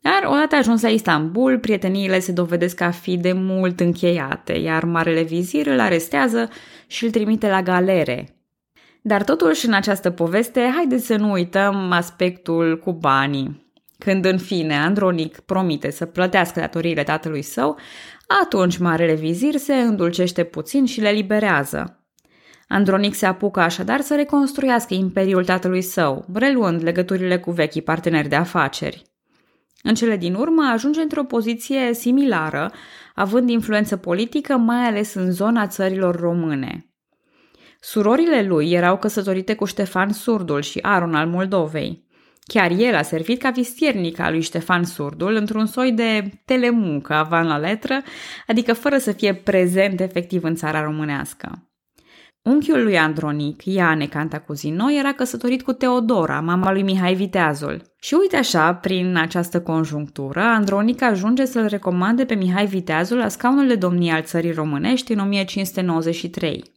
Dar 0.00 0.24
odată 0.26 0.56
ajuns 0.56 0.82
la 0.82 0.88
Istanbul, 0.88 1.58
prieteniile 1.58 2.18
se 2.18 2.32
dovedesc 2.32 2.80
a 2.80 2.90
fi 2.90 3.16
de 3.16 3.32
mult 3.32 3.80
încheiate, 3.80 4.52
iar 4.52 4.84
marele 4.84 5.22
vizir 5.22 5.66
îl 5.66 5.80
arestează 5.80 6.48
și 6.86 7.04
îl 7.04 7.10
trimite 7.10 7.48
la 7.48 7.62
galere. 7.62 8.32
Dar 9.08 9.24
totuși, 9.24 9.66
în 9.66 9.72
această 9.72 10.10
poveste, 10.10 10.70
haideți 10.74 11.06
să 11.06 11.16
nu 11.16 11.30
uităm 11.30 11.92
aspectul 11.92 12.78
cu 12.78 12.92
banii. 12.92 13.72
Când 13.98 14.24
în 14.24 14.38
fine 14.38 14.78
Andronic 14.78 15.40
promite 15.40 15.90
să 15.90 16.06
plătească 16.06 16.60
datoriile 16.60 17.02
tatălui 17.02 17.42
său, 17.42 17.78
atunci 18.42 18.76
marele 18.76 19.14
vizir 19.14 19.56
se 19.56 19.74
îndulcește 19.74 20.44
puțin 20.44 20.84
și 20.84 21.00
le 21.00 21.10
liberează. 21.10 22.06
Andronic 22.68 23.14
se 23.14 23.26
apucă 23.26 23.60
așadar 23.60 24.00
să 24.00 24.14
reconstruiască 24.14 24.94
imperiul 24.94 25.44
tatălui 25.44 25.82
său, 25.82 26.24
reluând 26.32 26.82
legăturile 26.82 27.38
cu 27.38 27.50
vechii 27.50 27.82
parteneri 27.82 28.28
de 28.28 28.36
afaceri. 28.36 29.02
În 29.82 29.94
cele 29.94 30.16
din 30.16 30.34
urmă 30.34 30.70
ajunge 30.72 31.00
într-o 31.00 31.24
poziție 31.24 31.94
similară, 31.94 32.72
având 33.14 33.48
influență 33.48 33.96
politică 33.96 34.56
mai 34.56 34.86
ales 34.86 35.14
în 35.14 35.30
zona 35.30 35.66
țărilor 35.66 36.20
române. 36.20 36.82
Surorile 37.80 38.42
lui 38.42 38.70
erau 38.70 38.98
căsătorite 38.98 39.54
cu 39.54 39.64
Ștefan 39.64 40.12
Surdul 40.12 40.62
și 40.62 40.78
Aron 40.82 41.14
al 41.14 41.26
Moldovei. 41.26 42.06
Chiar 42.40 42.70
el 42.70 42.94
a 42.94 43.02
servit 43.02 43.40
ca 43.40 43.50
vistiernic 43.50 44.18
al 44.18 44.32
lui 44.32 44.40
Ștefan 44.40 44.84
Surdul 44.84 45.34
într-un 45.34 45.66
soi 45.66 45.92
de 45.92 46.30
telemuncă 46.44 47.12
avan 47.12 47.46
la 47.46 47.56
letră, 47.56 48.02
adică 48.46 48.72
fără 48.72 48.98
să 48.98 49.12
fie 49.12 49.34
prezent 49.34 50.00
efectiv 50.00 50.44
în 50.44 50.54
țara 50.54 50.82
românească. 50.82 51.68
Unchiul 52.42 52.82
lui 52.82 52.98
Andronic, 52.98 53.64
Iane 53.64 54.06
Cantacuzino, 54.06 54.90
era 54.90 55.12
căsătorit 55.12 55.62
cu 55.62 55.72
Teodora, 55.72 56.40
mama 56.40 56.72
lui 56.72 56.82
Mihai 56.82 57.14
Viteazul. 57.14 57.82
Și 58.00 58.14
uite 58.20 58.36
așa, 58.36 58.74
prin 58.74 59.16
această 59.16 59.60
conjunctură, 59.60 60.40
Andronic 60.40 61.02
ajunge 61.02 61.44
să-l 61.44 61.66
recomande 61.66 62.24
pe 62.24 62.34
Mihai 62.34 62.66
Viteazul 62.66 63.16
la 63.18 63.28
scaunul 63.28 63.66
de 63.66 63.74
domnie 63.74 64.12
al 64.12 64.22
țării 64.22 64.52
românești 64.52 65.12
în 65.12 65.18
1593. 65.18 66.76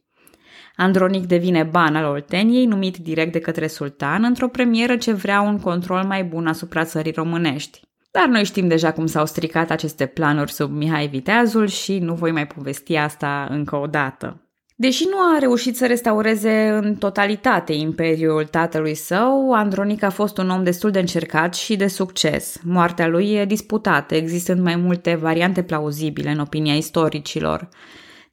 Andronic 0.76 1.26
devine 1.26 1.62
ban 1.62 1.96
al 1.96 2.04
Olteniei, 2.04 2.66
numit 2.66 2.96
direct 2.96 3.32
de 3.32 3.38
către 3.38 3.66
sultan, 3.66 4.24
într-o 4.24 4.48
premieră 4.48 4.96
ce 4.96 5.12
vrea 5.12 5.40
un 5.40 5.58
control 5.58 6.02
mai 6.02 6.24
bun 6.24 6.46
asupra 6.46 6.84
țării 6.84 7.12
românești. 7.12 7.80
Dar 8.10 8.26
noi 8.26 8.44
știm 8.44 8.68
deja 8.68 8.92
cum 8.92 9.06
s-au 9.06 9.26
stricat 9.26 9.70
aceste 9.70 10.06
planuri 10.06 10.52
sub 10.52 10.70
Mihai 10.72 11.06
Viteazul 11.06 11.66
și 11.66 11.98
nu 11.98 12.14
voi 12.14 12.30
mai 12.30 12.46
povesti 12.46 12.96
asta 12.96 13.46
încă 13.50 13.76
o 13.76 13.86
dată. 13.86 14.46
Deși 14.76 15.04
nu 15.10 15.16
a 15.34 15.38
reușit 15.38 15.76
să 15.76 15.86
restaureze 15.86 16.68
în 16.82 16.94
totalitate 16.94 17.72
imperiul 17.72 18.44
tatălui 18.44 18.94
său, 18.94 19.52
Andronic 19.52 20.02
a 20.02 20.10
fost 20.10 20.38
un 20.38 20.50
om 20.50 20.64
destul 20.64 20.90
de 20.90 20.98
încercat 20.98 21.54
și 21.54 21.76
de 21.76 21.86
succes. 21.86 22.60
Moartea 22.64 23.06
lui 23.06 23.32
e 23.32 23.44
disputată, 23.44 24.14
existând 24.14 24.60
mai 24.60 24.76
multe 24.76 25.14
variante 25.14 25.62
plauzibile 25.62 26.30
în 26.30 26.38
opinia 26.38 26.74
istoricilor. 26.74 27.68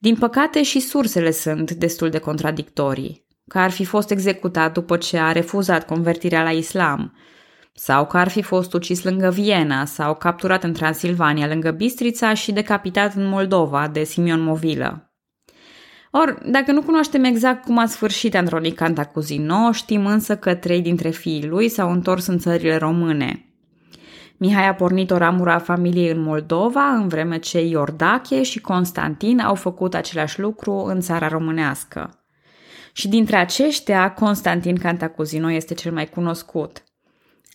Din 0.02 0.16
păcate 0.16 0.64
și 0.64 0.80
sursele 0.80 1.32
sunt 1.32 1.72
destul 1.72 2.10
de 2.10 2.18
contradictorii, 2.18 3.26
că 3.48 3.60
ar 3.60 3.72
fi 3.72 3.86
fost 3.86 4.12
executat 4.12 4.74
după 4.74 4.98
ce 4.98 5.18
a 5.18 5.32
refuzat 5.32 5.86
convertirea 5.86 6.44
la 6.44 6.52
islam, 6.52 7.18
sau 7.74 8.08
că 8.08 8.18
ar 8.18 8.30
fi 8.30 8.42
fost 8.42 8.74
ucis 8.74 9.04
lângă 9.04 9.30
Viena 9.30 9.86
sau 9.86 10.16
capturat 10.16 10.64
în 10.64 10.74
Transilvania 10.74 11.48
lângă 11.48 11.72
Bistrița 11.72 12.34
și 12.34 12.52
decapitat 12.52 13.16
în 13.16 13.28
Moldova 13.28 13.88
de 13.88 14.04
Simion 14.04 14.42
Movilă. 14.42 15.14
Or, 16.12 16.42
dacă 16.46 16.72
nu 16.72 16.82
cunoaștem 16.82 17.24
exact 17.24 17.64
cum 17.64 17.78
a 17.78 17.86
sfârșit 17.86 18.36
Andronic 18.36 18.76
Cantacuzino, 18.76 19.72
știm 19.72 20.06
însă 20.06 20.38
că 20.38 20.56
trei 20.56 20.82
dintre 20.82 21.10
fiii 21.10 21.48
lui 21.48 21.70
s-au 21.70 21.92
întors 21.92 22.26
în 22.26 22.38
țările 22.38 22.78
române. 22.78 23.49
Mihai 24.42 24.68
a 24.68 24.74
pornit 24.74 25.12
o 25.12 25.18
ramură 25.18 25.52
a 25.52 25.58
familiei 25.58 26.12
în 26.12 26.22
Moldova, 26.22 26.88
în 26.88 27.08
vreme 27.08 27.40
ce 27.40 27.62
Iordache 27.62 28.44
și 28.44 28.62
Constantin 28.62 29.40
au 29.40 29.56
făcut 29.56 29.94
același 29.94 30.40
lucru 30.40 30.74
în 30.74 31.00
țara 31.00 31.28
românească. 31.28 32.24
Și 32.94 33.08
dintre 33.08 33.36
aceștia, 33.36 34.14
Constantin 34.14 34.78
Cantacuzino 34.78 35.52
este 35.52 35.74
cel 35.74 35.92
mai 35.92 36.10
cunoscut. 36.10 36.84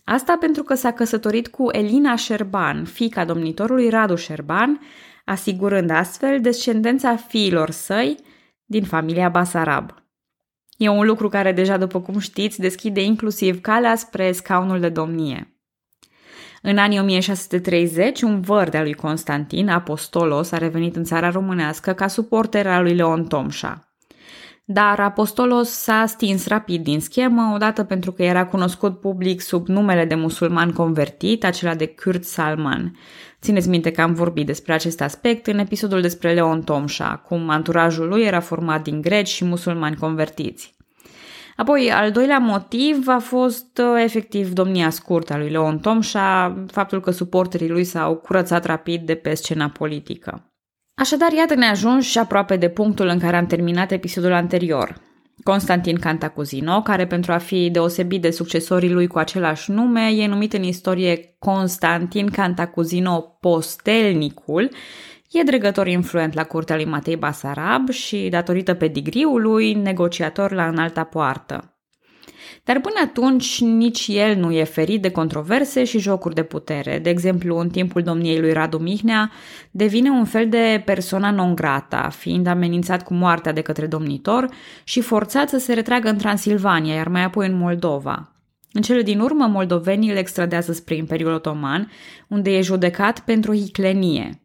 Asta 0.03 0.37
pentru 0.39 0.63
că 0.63 0.73
s-a 0.75 0.91
căsătorit 0.91 1.47
cu 1.47 1.69
Elina 1.71 2.15
Șerban, 2.15 2.83
fica 2.83 3.25
domnitorului 3.25 3.89
Radu 3.89 4.15
Șerban, 4.15 4.79
asigurând 5.25 5.89
astfel 5.89 6.41
descendența 6.41 7.15
fiilor 7.15 7.69
săi, 7.69 8.17
din 8.65 8.83
familia 8.83 9.29
Basarab. 9.29 9.93
E 10.77 10.89
un 10.89 11.05
lucru 11.05 11.29
care 11.29 11.51
deja, 11.51 11.77
după 11.77 12.01
cum 12.01 12.19
știți, 12.19 12.59
deschide 12.59 13.01
inclusiv 13.03 13.61
calea 13.61 13.95
spre 13.95 14.31
scaunul 14.31 14.79
de 14.79 14.89
domnie. 14.89 15.54
În 16.67 16.77
anii 16.77 16.99
1630, 16.99 18.21
un 18.21 18.41
văr 18.41 18.69
de-a 18.69 18.81
lui 18.81 18.93
Constantin, 18.93 19.69
Apostolos, 19.69 20.51
a 20.51 20.57
revenit 20.57 20.95
în 20.95 21.03
țara 21.03 21.29
românească 21.29 21.93
ca 21.93 22.07
suporter 22.07 22.67
al 22.67 22.83
lui 22.83 22.95
Leon 22.95 23.25
Tomșa. 23.25 23.89
Dar 24.63 24.99
Apostolos 24.99 25.69
s-a 25.69 26.05
stins 26.07 26.47
rapid 26.47 26.83
din 26.83 26.99
schemă, 26.99 27.51
odată 27.55 27.83
pentru 27.83 28.11
că 28.11 28.23
era 28.23 28.45
cunoscut 28.45 28.99
public 28.99 29.41
sub 29.41 29.67
numele 29.67 30.05
de 30.05 30.15
musulman 30.15 30.71
convertit, 30.71 31.43
acela 31.43 31.75
de 31.75 31.87
Kurt 31.87 32.23
Salman, 32.23 32.97
Țineți 33.41 33.69
minte 33.69 33.91
că 33.91 34.01
am 34.01 34.13
vorbit 34.13 34.45
despre 34.45 34.73
acest 34.73 35.01
aspect 35.01 35.47
în 35.47 35.57
episodul 35.57 36.01
despre 36.01 36.33
Leon 36.33 36.61
Tomșa, 36.61 37.15
cum 37.27 37.49
anturajul 37.49 38.07
lui 38.07 38.23
era 38.23 38.39
format 38.39 38.83
din 38.83 39.01
greci 39.01 39.27
și 39.27 39.45
musulmani 39.45 39.95
convertiți. 39.95 40.74
Apoi, 41.55 41.91
al 41.91 42.11
doilea 42.11 42.37
motiv 42.37 43.07
a 43.07 43.19
fost 43.19 43.77
uh, 43.77 44.03
efectiv 44.03 44.53
domnia 44.53 44.89
scurtă 44.89 45.33
a 45.33 45.37
lui 45.37 45.49
Leon 45.49 45.79
Tomșa, 45.79 46.55
faptul 46.67 46.99
că 46.99 47.11
suporterii 47.11 47.69
lui 47.69 47.83
s-au 47.83 48.15
curățat 48.15 48.65
rapid 48.65 49.05
de 49.05 49.15
pe 49.15 49.33
scena 49.33 49.69
politică. 49.69 50.49
Așadar, 50.93 51.31
iată 51.31 51.55
ne 51.55 51.65
ajungi 51.65 52.09
și 52.09 52.17
aproape 52.17 52.55
de 52.55 52.69
punctul 52.69 53.07
în 53.07 53.19
care 53.19 53.35
am 53.35 53.45
terminat 53.45 53.91
episodul 53.91 54.33
anterior. 54.33 55.01
Constantin 55.43 55.97
Cantacuzino, 55.97 56.81
care 56.81 57.07
pentru 57.07 57.31
a 57.31 57.37
fi 57.37 57.69
deosebit 57.69 58.21
de 58.21 58.29
succesorii 58.31 58.91
lui 58.91 59.07
cu 59.07 59.17
același 59.17 59.71
nume, 59.71 60.07
e 60.07 60.27
numit 60.27 60.53
în 60.53 60.63
istorie 60.63 61.35
Constantin 61.39 62.29
Cantacuzino 62.29 63.19
Postelnicul, 63.39 64.69
e 65.39 65.43
dregător 65.43 65.87
influent 65.87 66.33
la 66.33 66.43
curtea 66.43 66.75
lui 66.75 66.85
Matei 66.85 67.15
Basarab 67.15 67.89
și, 67.89 68.27
datorită 68.29 68.73
pedigriului, 68.73 69.73
negociator 69.73 70.51
la 70.51 70.67
înalta 70.67 71.03
poartă. 71.03 71.75
Dar 72.63 72.79
până 72.79 72.95
atunci 73.03 73.61
nici 73.61 74.07
el 74.07 74.35
nu 74.35 74.51
e 74.51 74.63
ferit 74.63 75.01
de 75.01 75.11
controverse 75.11 75.83
și 75.83 75.99
jocuri 75.99 76.35
de 76.35 76.43
putere. 76.43 76.99
De 76.99 77.09
exemplu, 77.09 77.57
în 77.57 77.69
timpul 77.69 78.01
domniei 78.01 78.39
lui 78.39 78.53
Radu 78.53 78.77
Mihnea, 78.77 79.31
devine 79.71 80.09
un 80.09 80.25
fel 80.25 80.49
de 80.49 80.81
persona 80.85 81.31
non 81.31 81.55
grata, 81.55 82.09
fiind 82.09 82.47
amenințat 82.47 83.03
cu 83.03 83.13
moartea 83.13 83.51
de 83.51 83.61
către 83.61 83.85
domnitor 83.85 84.49
și 84.83 85.01
forțat 85.01 85.49
să 85.49 85.57
se 85.57 85.73
retragă 85.73 86.09
în 86.09 86.17
Transilvania, 86.17 86.93
iar 86.93 87.07
mai 87.07 87.23
apoi 87.23 87.47
în 87.47 87.57
Moldova. 87.57 88.29
În 88.71 88.81
cele 88.81 89.01
din 89.01 89.19
urmă, 89.19 89.45
moldovenii 89.45 90.11
îl 90.11 90.17
extradează 90.17 90.73
spre 90.73 90.95
Imperiul 90.95 91.33
Otoman, 91.33 91.91
unde 92.27 92.49
e 92.49 92.61
judecat 92.61 93.19
pentru 93.19 93.55
hiclenie. 93.55 94.44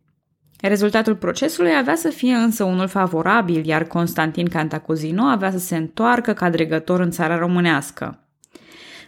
Rezultatul 0.62 1.14
procesului 1.17 1.76
avea 1.76 1.95
să 1.95 2.09
fie 2.09 2.35
însă 2.35 2.64
unul 2.64 2.87
favorabil, 2.87 3.67
iar 3.67 3.85
Constantin 3.85 4.49
Cantacuzino 4.49 5.23
avea 5.23 5.50
să 5.50 5.59
se 5.59 5.76
întoarcă 5.76 6.33
ca 6.33 6.50
dregător 6.50 7.00
în 7.00 7.11
țara 7.11 7.38
românească. 7.38 8.25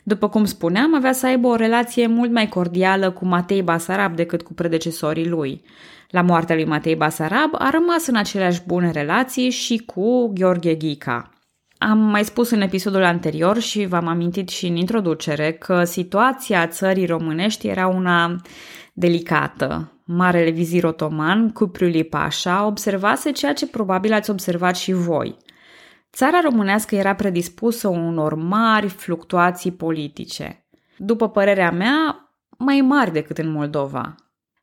După 0.02 0.28
cum 0.28 0.44
spuneam, 0.44 0.94
avea 0.94 1.12
să 1.12 1.26
aibă 1.26 1.48
o 1.48 1.54
relație 1.54 2.06
mult 2.06 2.32
mai 2.32 2.48
cordială 2.48 3.10
cu 3.10 3.26
Matei 3.26 3.62
Basarab 3.62 4.16
decât 4.16 4.42
cu 4.42 4.52
predecesorii 4.52 5.28
lui. 5.28 5.62
La 6.08 6.22
moartea 6.22 6.54
lui 6.54 6.64
Matei 6.64 6.96
Basarab 6.96 7.50
a 7.52 7.70
rămas 7.70 8.06
în 8.06 8.16
aceleași 8.16 8.62
bune 8.66 8.90
relații 8.90 9.50
și 9.50 9.82
cu 9.86 10.32
Gheorghe 10.34 10.74
Ghica. 10.74 11.30
Am 11.78 11.98
mai 11.98 12.24
spus 12.24 12.50
în 12.50 12.60
episodul 12.60 13.04
anterior 13.04 13.58
și 13.58 13.86
v-am 13.86 14.06
amintit 14.06 14.48
și 14.48 14.66
în 14.66 14.76
introducere 14.76 15.52
că 15.52 15.84
situația 15.84 16.66
țării 16.66 17.06
românești 17.06 17.66
era 17.66 17.86
una 17.86 18.36
delicată. 18.92 19.92
Marele 20.16 20.50
vizir 20.50 20.84
otoman, 20.84 21.50
Cupriuli 21.50 22.04
Pașa, 22.04 22.66
observase 22.66 23.30
ceea 23.30 23.52
ce 23.52 23.66
probabil 23.66 24.12
ați 24.12 24.30
observat 24.30 24.76
și 24.76 24.92
voi. 24.92 25.36
Țara 26.12 26.40
românească 26.42 26.94
era 26.94 27.14
predispusă 27.14 27.88
unor 27.88 28.34
mari 28.34 28.88
fluctuații 28.88 29.72
politice. 29.72 30.66
După 30.96 31.28
părerea 31.28 31.70
mea, 31.70 32.30
mai 32.58 32.80
mari 32.80 33.12
decât 33.12 33.38
în 33.38 33.50
Moldova. 33.50 34.14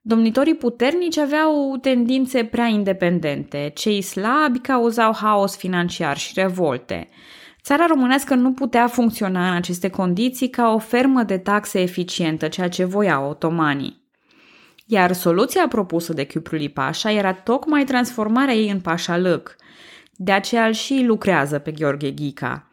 Domnitorii 0.01 0.55
puternici 0.55 1.17
aveau 1.17 1.77
tendințe 1.81 2.43
prea 2.43 2.65
independente, 2.65 3.71
cei 3.75 4.01
slabi 4.01 4.59
cauzau 4.59 5.13
haos 5.15 5.57
financiar 5.57 6.17
și 6.17 6.31
revolte. 6.35 7.09
Țara 7.63 7.85
românească 7.85 8.35
nu 8.35 8.53
putea 8.53 8.87
funcționa 8.87 9.49
în 9.49 9.55
aceste 9.55 9.89
condiții 9.89 10.49
ca 10.49 10.73
o 10.73 10.77
fermă 10.77 11.23
de 11.23 11.37
taxe 11.37 11.81
eficientă, 11.81 12.47
ceea 12.47 12.69
ce 12.69 12.83
voiau 12.83 13.29
otomanii. 13.29 14.08
Iar 14.91 15.13
soluția 15.13 15.67
propusă 15.67 16.13
de 16.13 16.25
Chiuprului 16.25 16.69
Pașa 16.69 17.12
era 17.12 17.34
tocmai 17.34 17.84
transformarea 17.84 18.53
ei 18.53 18.69
în 18.69 18.79
Pașa 18.79 19.17
Lăc. 19.17 19.55
De 20.15 20.31
aceea 20.31 20.65
îl 20.65 20.74
și 20.74 21.03
lucrează 21.05 21.60
pe 21.60 21.72
Gheorghe 21.72 22.12
Ghica– 22.12 22.63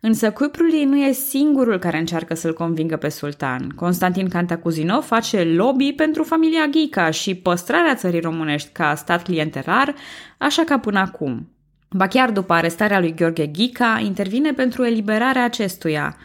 Însă 0.00 0.30
Cuprului 0.30 0.84
nu 0.84 0.96
e 0.96 1.12
singurul 1.12 1.78
care 1.78 1.98
încearcă 1.98 2.34
să-l 2.34 2.52
convingă 2.52 2.96
pe 2.96 3.08
sultan. 3.08 3.68
Constantin 3.68 4.28
Cantacuzino 4.28 5.00
face 5.00 5.44
lobby 5.44 5.92
pentru 5.92 6.22
familia 6.22 6.66
Ghica 6.66 7.10
și 7.10 7.34
păstrarea 7.34 7.94
țării 7.94 8.20
românești 8.20 8.72
ca 8.72 8.94
stat 8.94 9.22
clientelar, 9.22 9.94
așa 10.38 10.64
ca 10.64 10.78
până 10.78 10.98
acum. 10.98 11.48
Ba 11.90 12.06
chiar 12.06 12.30
după 12.30 12.52
arestarea 12.52 13.00
lui 13.00 13.14
Gheorghe 13.14 13.46
Ghica, 13.46 14.00
intervine 14.04 14.52
pentru 14.52 14.84
eliberarea 14.84 15.44
acestuia. 15.44 16.16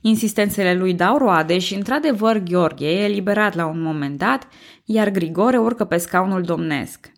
Insistențele 0.00 0.74
lui 0.74 0.94
dau 0.94 1.18
roade 1.18 1.58
și, 1.58 1.74
într-adevăr, 1.74 2.38
Gheorghe 2.38 2.86
e 2.86 3.04
eliberat 3.04 3.54
la 3.54 3.66
un 3.66 3.80
moment 3.82 4.18
dat, 4.18 4.48
iar 4.84 5.10
Grigore 5.10 5.58
urcă 5.58 5.84
pe 5.84 5.96
scaunul 5.96 6.42
domnesc. 6.42 7.12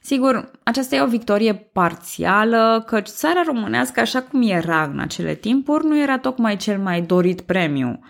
Sigur, 0.00 0.50
aceasta 0.62 0.96
e 0.96 1.02
o 1.02 1.06
victorie 1.06 1.54
parțială, 1.54 2.84
căci 2.86 3.08
țara 3.08 3.42
românească, 3.46 4.00
așa 4.00 4.22
cum 4.22 4.42
era 4.42 4.82
în 4.82 4.98
acele 4.98 5.34
timpuri, 5.34 5.86
nu 5.86 6.00
era 6.00 6.18
tocmai 6.18 6.56
cel 6.56 6.78
mai 6.78 7.02
dorit 7.02 7.40
premiu. 7.40 8.00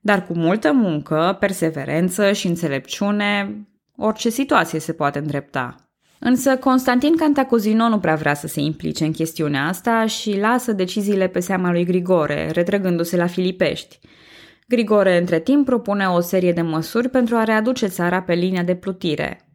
Dar 0.00 0.26
cu 0.26 0.32
multă 0.34 0.72
muncă, 0.72 1.36
perseverență 1.40 2.32
și 2.32 2.46
înțelepciune, 2.46 3.60
orice 3.96 4.28
situație 4.28 4.78
se 4.78 4.92
poate 4.92 5.18
îndrepta. 5.18 5.83
Însă 6.26 6.56
Constantin 6.56 7.16
Cantacuzino 7.16 7.88
nu 7.88 7.98
prea 7.98 8.14
vrea 8.14 8.34
să 8.34 8.46
se 8.46 8.60
implice 8.60 9.04
în 9.04 9.12
chestiunea 9.12 9.66
asta 9.66 10.06
și 10.06 10.38
lasă 10.38 10.72
deciziile 10.72 11.28
pe 11.28 11.40
seama 11.40 11.70
lui 11.70 11.84
Grigore, 11.84 12.50
retrăgându-se 12.50 13.16
la 13.16 13.26
Filipești. 13.26 13.98
Grigore, 14.68 15.18
între 15.18 15.40
timp, 15.40 15.64
propune 15.64 16.06
o 16.06 16.20
serie 16.20 16.52
de 16.52 16.60
măsuri 16.60 17.08
pentru 17.08 17.36
a 17.36 17.44
readuce 17.44 17.86
țara 17.86 18.22
pe 18.22 18.34
linia 18.34 18.62
de 18.62 18.74
plutire, 18.74 19.48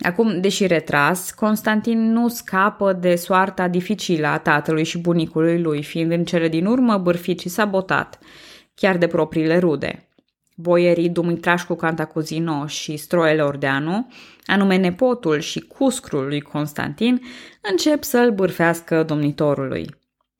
Acum, 0.00 0.40
deși 0.40 0.66
retras, 0.66 1.30
Constantin 1.30 2.12
nu 2.12 2.28
scapă 2.28 2.92
de 2.92 3.14
soarta 3.14 3.68
dificilă 3.68 4.26
a 4.26 4.38
tatălui 4.38 4.84
și 4.84 4.98
bunicului 4.98 5.60
lui, 5.60 5.82
fiind 5.82 6.10
în 6.10 6.24
cele 6.24 6.48
din 6.48 6.66
urmă 6.66 6.98
bârfit 6.98 7.40
și 7.40 7.48
sabotat, 7.48 8.18
chiar 8.74 8.96
de 8.96 9.06
propriile 9.06 9.58
rude. 9.58 10.11
Boierii 10.54 11.08
Dumitrașcu 11.08 11.74
Cantacuzino 11.74 12.66
și 12.66 12.96
Stroele 12.96 13.42
Ordeanu, 13.42 14.08
anume 14.44 14.76
nepotul 14.76 15.38
și 15.38 15.60
cuscrul 15.60 16.26
lui 16.26 16.40
Constantin, 16.40 17.20
încep 17.60 18.02
să-l 18.02 18.30
bârfească 18.30 19.02
domnitorului. 19.02 19.86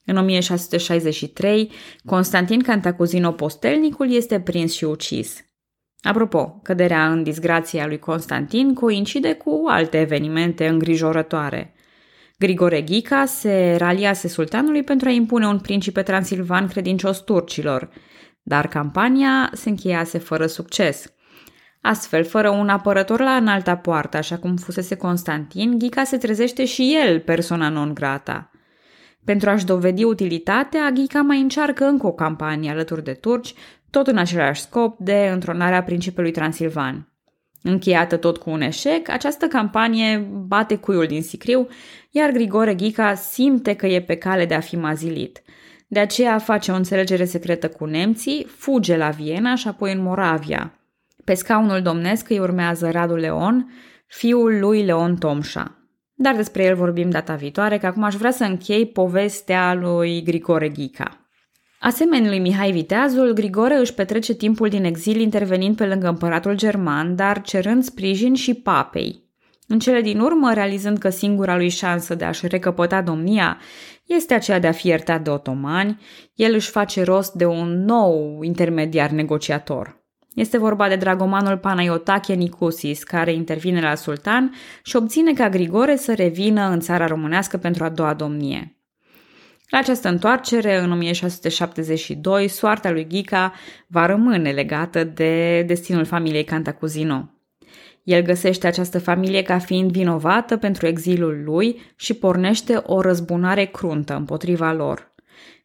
În 0.04 0.16
1663, 0.16 1.70
Constantin 2.04 2.62
Cantacuzino 2.62 3.30
Postelnicul 3.30 4.12
este 4.12 4.40
prins 4.40 4.72
și 4.72 4.84
ucis– 4.84 5.36
Apropo, 6.02 6.60
căderea 6.62 7.10
în 7.10 7.22
disgrația 7.22 7.86
lui 7.86 7.98
Constantin 7.98 8.74
coincide 8.74 9.32
cu 9.32 9.64
alte 9.68 10.00
evenimente 10.00 10.66
îngrijorătoare. 10.66 11.74
Grigore 12.38 12.80
Ghica 12.80 13.24
se 13.24 13.74
raliase 13.78 14.28
sultanului 14.28 14.82
pentru 14.82 15.08
a 15.08 15.10
impune 15.10 15.46
un 15.46 15.58
principe 15.58 16.02
transilvan 16.02 16.68
credincios 16.68 17.18
turcilor, 17.18 17.90
dar 18.42 18.68
campania 18.68 19.50
se 19.52 19.68
încheiase 19.68 20.18
fără 20.18 20.46
succes. 20.46 21.12
Astfel, 21.80 22.24
fără 22.24 22.50
un 22.50 22.68
apărător 22.68 23.20
la 23.20 23.36
înalta 23.36 23.76
poartă, 23.76 24.16
așa 24.16 24.38
cum 24.38 24.56
fusese 24.56 24.96
Constantin, 24.96 25.78
Ghica 25.78 26.04
se 26.04 26.16
trezește 26.16 26.64
și 26.64 26.98
el 27.04 27.20
persona 27.20 27.68
non 27.68 27.94
grata. 27.94 28.50
Pentru 29.24 29.50
a-și 29.50 29.64
dovedi 29.64 30.04
utilitatea, 30.04 30.90
Ghica 30.90 31.20
mai 31.20 31.40
încearcă 31.40 31.84
încă 31.84 32.06
o 32.06 32.12
campanie 32.12 32.70
alături 32.70 33.04
de 33.04 33.12
turci, 33.12 33.54
tot 33.90 34.06
în 34.06 34.16
același 34.16 34.60
scop 34.60 34.98
de 34.98 35.30
întronarea 35.32 35.82
principiului 35.82 36.30
Transilvan. 36.30 37.12
Încheiată 37.62 38.16
tot 38.16 38.36
cu 38.36 38.50
un 38.50 38.60
eșec, 38.60 39.08
această 39.08 39.46
campanie 39.46 40.28
bate 40.46 40.76
cuiul 40.76 41.06
din 41.06 41.22
sicriu, 41.22 41.68
iar 42.10 42.30
Grigore 42.30 42.74
Ghica 42.74 43.14
simte 43.14 43.74
că 43.74 43.86
e 43.86 44.02
pe 44.02 44.16
cale 44.16 44.46
de 44.46 44.54
a 44.54 44.60
fi 44.60 44.76
mazilit. 44.76 45.42
De 45.92 46.00
aceea 46.00 46.38
face 46.38 46.70
o 46.72 46.74
înțelegere 46.74 47.24
secretă 47.24 47.68
cu 47.68 47.84
nemții, 47.84 48.46
fuge 48.56 48.96
la 48.96 49.08
Viena 49.08 49.54
și 49.54 49.68
apoi 49.68 49.92
în 49.92 50.02
Moravia. 50.02 50.78
Pe 51.24 51.34
scaunul 51.34 51.82
domnesc 51.82 52.30
îi 52.30 52.38
urmează 52.38 52.90
Radu 52.90 53.14
Leon, 53.14 53.72
fiul 54.06 54.58
lui 54.60 54.84
Leon 54.84 55.16
Tomșa. 55.16 55.78
Dar 56.14 56.34
despre 56.34 56.64
el 56.64 56.74
vorbim 56.74 57.10
data 57.10 57.34
viitoare, 57.34 57.78
că 57.78 57.86
acum 57.86 58.02
aș 58.02 58.14
vrea 58.14 58.30
să 58.30 58.44
închei 58.44 58.86
povestea 58.86 59.74
lui 59.74 60.22
Grigore 60.22 60.68
Ghica. 60.68 61.26
Asemenea 61.80 62.30
lui 62.30 62.38
Mihai 62.38 62.72
Viteazul, 62.72 63.32
Grigore 63.32 63.76
își 63.76 63.94
petrece 63.94 64.34
timpul 64.34 64.68
din 64.68 64.84
exil 64.84 65.20
intervenind 65.20 65.76
pe 65.76 65.86
lângă 65.86 66.08
împăratul 66.08 66.56
german, 66.56 67.16
dar 67.16 67.40
cerând 67.42 67.82
sprijin 67.82 68.34
și 68.34 68.54
papei. 68.54 69.21
În 69.72 69.78
cele 69.78 70.00
din 70.00 70.20
urmă, 70.20 70.52
realizând 70.52 70.98
că 70.98 71.08
singura 71.08 71.56
lui 71.56 71.68
șansă 71.68 72.14
de 72.14 72.24
a-și 72.24 72.46
recăpăta 72.46 73.02
domnia 73.02 73.60
este 74.06 74.34
aceea 74.34 74.58
de 74.58 74.66
a 74.66 74.72
fi 74.72 74.88
iertat 74.88 75.22
de 75.22 75.30
otomani, 75.30 76.00
el 76.34 76.54
își 76.54 76.70
face 76.70 77.02
rost 77.02 77.32
de 77.32 77.46
un 77.46 77.84
nou 77.84 78.42
intermediar 78.42 79.10
negociator. 79.10 80.04
Este 80.34 80.58
vorba 80.58 80.88
de 80.88 80.96
dragomanul 80.96 81.58
Panayotache 81.58 82.34
Nicusis, 82.34 83.02
care 83.02 83.32
intervine 83.32 83.80
la 83.80 83.94
sultan 83.94 84.54
și 84.82 84.96
obține 84.96 85.32
ca 85.32 85.48
Grigore 85.48 85.96
să 85.96 86.14
revină 86.14 86.68
în 86.68 86.80
țara 86.80 87.06
românească 87.06 87.56
pentru 87.56 87.84
a 87.84 87.88
doua 87.88 88.14
domnie. 88.14 88.76
La 89.68 89.78
această 89.78 90.08
întoarcere, 90.08 90.78
în 90.78 90.92
1672, 90.92 92.48
soarta 92.48 92.90
lui 92.90 93.06
Ghica 93.06 93.52
va 93.86 94.06
rămâne 94.06 94.50
legată 94.50 95.04
de 95.04 95.62
destinul 95.66 96.04
familiei 96.04 96.44
Cantacuzino. 96.44 97.41
El 98.02 98.22
găsește 98.22 98.66
această 98.66 98.98
familie 98.98 99.42
ca 99.42 99.58
fiind 99.58 99.90
vinovată 99.90 100.56
pentru 100.56 100.86
exilul 100.86 101.42
lui 101.44 101.80
și 101.96 102.14
pornește 102.14 102.82
o 102.82 103.00
răzbunare 103.00 103.64
cruntă 103.64 104.16
împotriva 104.16 104.72
lor. 104.72 105.10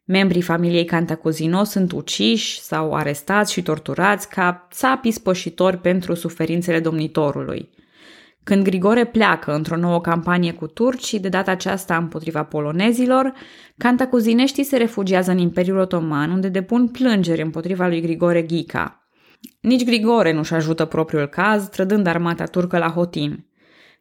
Membrii 0.06 0.42
familiei 0.42 0.86
Cantacuzino 0.86 1.64
sunt 1.64 1.92
uciși 1.92 2.62
sau 2.62 2.94
arestați 2.94 3.52
și 3.52 3.62
torturați 3.62 4.30
ca 4.30 4.68
țapi 4.72 5.12
spășitori 5.12 5.78
pentru 5.78 6.14
suferințele 6.14 6.80
domnitorului. 6.80 7.70
Când 8.44 8.64
Grigore 8.64 9.06
pleacă 9.06 9.54
într-o 9.54 9.78
nouă 9.78 10.02
campanie 10.02 10.54
cu 10.54 10.68
turcii, 10.68 11.20
de 11.20 11.30
data 11.30 11.52
aceasta 11.52 11.98
împotriva 11.98 12.44
polonezilor, 12.44 13.34
cantacuzineștii 13.78 14.64
se 14.64 14.78
refugiază 14.78 15.32
în 15.32 15.38
Imperiul 15.38 15.78
Otoman, 15.78 16.32
unde 16.32 16.50
depun 16.50 16.88
plângeri 16.88 17.42
împotriva 17.42 17.88
lui 17.88 18.02
Grigore 18.02 18.42
Ghica. 18.42 19.07
Nici 19.60 19.84
Grigore 19.84 20.32
nu-și 20.32 20.54
ajută 20.54 20.86
propriul 20.86 21.28
caz, 21.28 21.70
trădând 21.70 22.08
armata 22.08 22.46
turcă 22.46 22.78
la 22.78 22.90
Hotin. 22.90 23.46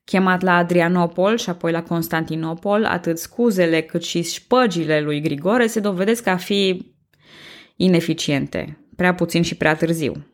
Chemat 0.05 0.43
la 0.43 0.57
Adrianopol 0.57 1.37
și 1.37 1.51
apoi 1.51 1.73
la 1.73 1.83
Constantinopol, 1.83 2.85
atât 2.85 3.19
scuzele 3.19 3.81
cât 3.81 4.03
și 4.03 4.23
șpăgile 4.23 5.01
lui 5.01 5.21
Grigore 5.21 5.67
se 5.67 5.81
dovedesc 5.81 6.27
a 6.27 6.37
fi 6.37 6.95
ineficiente, 7.77 8.79
prea 8.97 9.15
puțin 9.15 9.43
și 9.43 9.55
prea 9.55 9.77
târziu. 9.77 10.27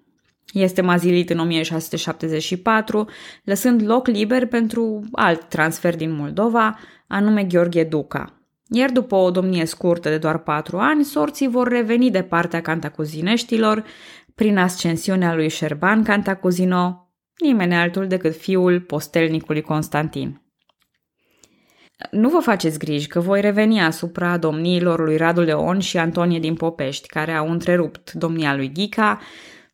Este 0.53 0.81
mazilit 0.81 1.31
în 1.31 1.39
1674, 1.39 3.09
lăsând 3.45 3.87
loc 3.87 4.07
liber 4.07 4.47
pentru 4.47 5.05
alt 5.13 5.49
transfer 5.49 5.97
din 5.97 6.11
Moldova, 6.11 6.79
anume 7.07 7.45
Gheorghe 7.45 7.85
Duca. 7.85 8.43
Iar 8.75 8.91
după 8.91 9.15
o 9.15 9.31
domnie 9.31 9.65
scurtă 9.65 10.09
de 10.09 10.19
doar 10.19 10.39
patru 10.39 10.79
ani, 10.79 11.05
sorții 11.05 11.49
vor 11.49 11.69
reveni 11.69 12.11
de 12.11 12.23
partea 12.23 12.61
cantacuzineștilor 12.61 13.85
prin 14.35 14.59
ascensiunea 14.59 15.35
lui 15.35 15.49
Șerban 15.49 16.03
Cantacuzino, 16.03 17.13
nimeni 17.41 17.75
altul 17.75 18.07
decât 18.07 18.37
fiul 18.37 18.81
postelnicului 18.81 19.63
Constantin. 19.63 20.43
Nu 22.11 22.29
vă 22.29 22.39
faceți 22.39 22.79
griji 22.79 23.07
că 23.07 23.21
voi 23.21 23.41
reveni 23.41 23.81
asupra 23.81 24.39
domniilor 24.39 25.05
lui 25.05 25.17
Radu 25.17 25.41
Leon 25.41 25.79
și 25.79 25.99
Antonie 25.99 26.39
din 26.39 26.55
Popești, 26.55 27.09
care 27.09 27.33
au 27.33 27.51
întrerupt 27.51 28.13
domnia 28.13 28.55
lui 28.57 28.73
Ghica. 28.73 29.21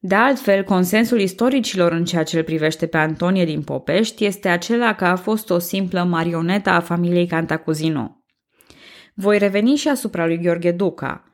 De 0.00 0.14
altfel, 0.14 0.64
consensul 0.64 1.20
istoricilor 1.20 1.92
în 1.92 2.04
ceea 2.04 2.22
ce 2.22 2.36
îl 2.36 2.44
privește 2.44 2.86
pe 2.86 2.96
Antonie 2.96 3.44
din 3.44 3.62
Popești 3.62 4.24
este 4.24 4.48
acela 4.48 4.94
că 4.94 5.04
a 5.04 5.16
fost 5.16 5.50
o 5.50 5.58
simplă 5.58 6.02
marionetă 6.02 6.70
a 6.70 6.80
familiei 6.80 7.26
Cantacuzino. 7.26 8.22
Voi 9.14 9.38
reveni 9.38 9.76
și 9.76 9.88
asupra 9.88 10.26
lui 10.26 10.38
Gheorghe 10.38 10.70
Duca. 10.70 11.27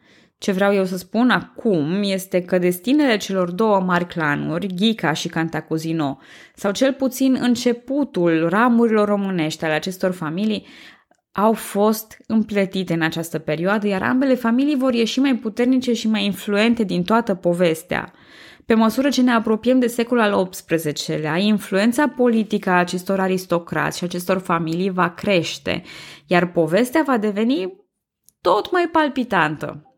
Ce 0.44 0.52
vreau 0.52 0.74
eu 0.74 0.84
să 0.84 0.96
spun 0.96 1.30
acum 1.30 2.02
este 2.02 2.42
că 2.42 2.58
destinele 2.58 3.16
celor 3.16 3.50
două 3.50 3.80
mari 3.80 4.06
clanuri, 4.06 4.66
Ghica 4.66 5.12
și 5.12 5.28
Cantacuzino, 5.28 6.18
sau 6.54 6.72
cel 6.72 6.92
puțin 6.92 7.38
începutul 7.40 8.48
ramurilor 8.48 9.08
românești 9.08 9.64
ale 9.64 9.72
acestor 9.72 10.10
familii, 10.10 10.66
au 11.32 11.52
fost 11.52 12.16
împletite 12.26 12.92
în 12.92 13.02
această 13.02 13.38
perioadă, 13.38 13.86
iar 13.86 14.02
ambele 14.02 14.34
familii 14.34 14.76
vor 14.76 14.94
ieși 14.94 15.20
mai 15.20 15.36
puternice 15.36 15.92
și 15.92 16.08
mai 16.08 16.24
influente 16.24 16.82
din 16.82 17.02
toată 17.02 17.34
povestea. 17.34 18.12
Pe 18.66 18.74
măsură 18.74 19.08
ce 19.08 19.22
ne 19.22 19.32
apropiem 19.32 19.78
de 19.78 19.86
secolul 19.86 20.22
al 20.22 20.48
XVIII-lea, 20.48 21.36
influența 21.36 22.08
politică 22.08 22.70
a 22.70 22.78
acestor 22.78 23.20
aristocrați 23.20 23.98
și 23.98 24.04
acestor 24.04 24.38
familii 24.38 24.90
va 24.90 25.10
crește, 25.10 25.82
iar 26.26 26.50
povestea 26.50 27.02
va 27.06 27.18
deveni 27.18 27.74
tot 28.40 28.72
mai 28.72 28.88
palpitantă. 28.92 29.88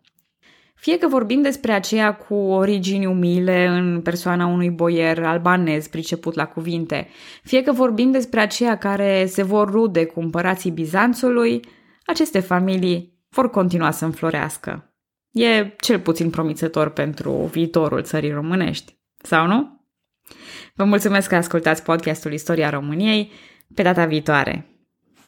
Fie 0.76 0.98
că 0.98 1.08
vorbim 1.08 1.42
despre 1.42 1.72
aceea 1.72 2.14
cu 2.14 2.34
origini 2.34 3.06
umile 3.06 3.66
în 3.66 4.00
persoana 4.00 4.46
unui 4.46 4.70
boier 4.70 5.24
albanez 5.24 5.86
priceput 5.86 6.34
la 6.34 6.46
cuvinte, 6.46 7.08
fie 7.42 7.62
că 7.62 7.72
vorbim 7.72 8.10
despre 8.10 8.40
aceea 8.40 8.78
care 8.78 9.26
se 9.26 9.42
vor 9.42 9.70
rude 9.70 10.04
cu 10.04 10.20
împărații 10.20 10.70
Bizanțului, 10.70 11.60
aceste 12.06 12.40
familii 12.40 13.14
vor 13.28 13.50
continua 13.50 13.90
să 13.90 14.04
înflorească. 14.04 14.94
E 15.30 15.74
cel 15.80 16.00
puțin 16.00 16.30
promițător 16.30 16.90
pentru 16.90 17.32
viitorul 17.32 18.02
țării 18.02 18.32
românești, 18.32 18.96
sau 19.22 19.46
nu? 19.46 19.86
Vă 20.74 20.84
mulțumesc 20.84 21.28
că 21.28 21.36
ascultați 21.36 21.82
podcastul 21.82 22.32
Istoria 22.32 22.70
României. 22.70 23.32
Pe 23.74 23.82
data 23.82 24.06
viitoare! 24.06 24.75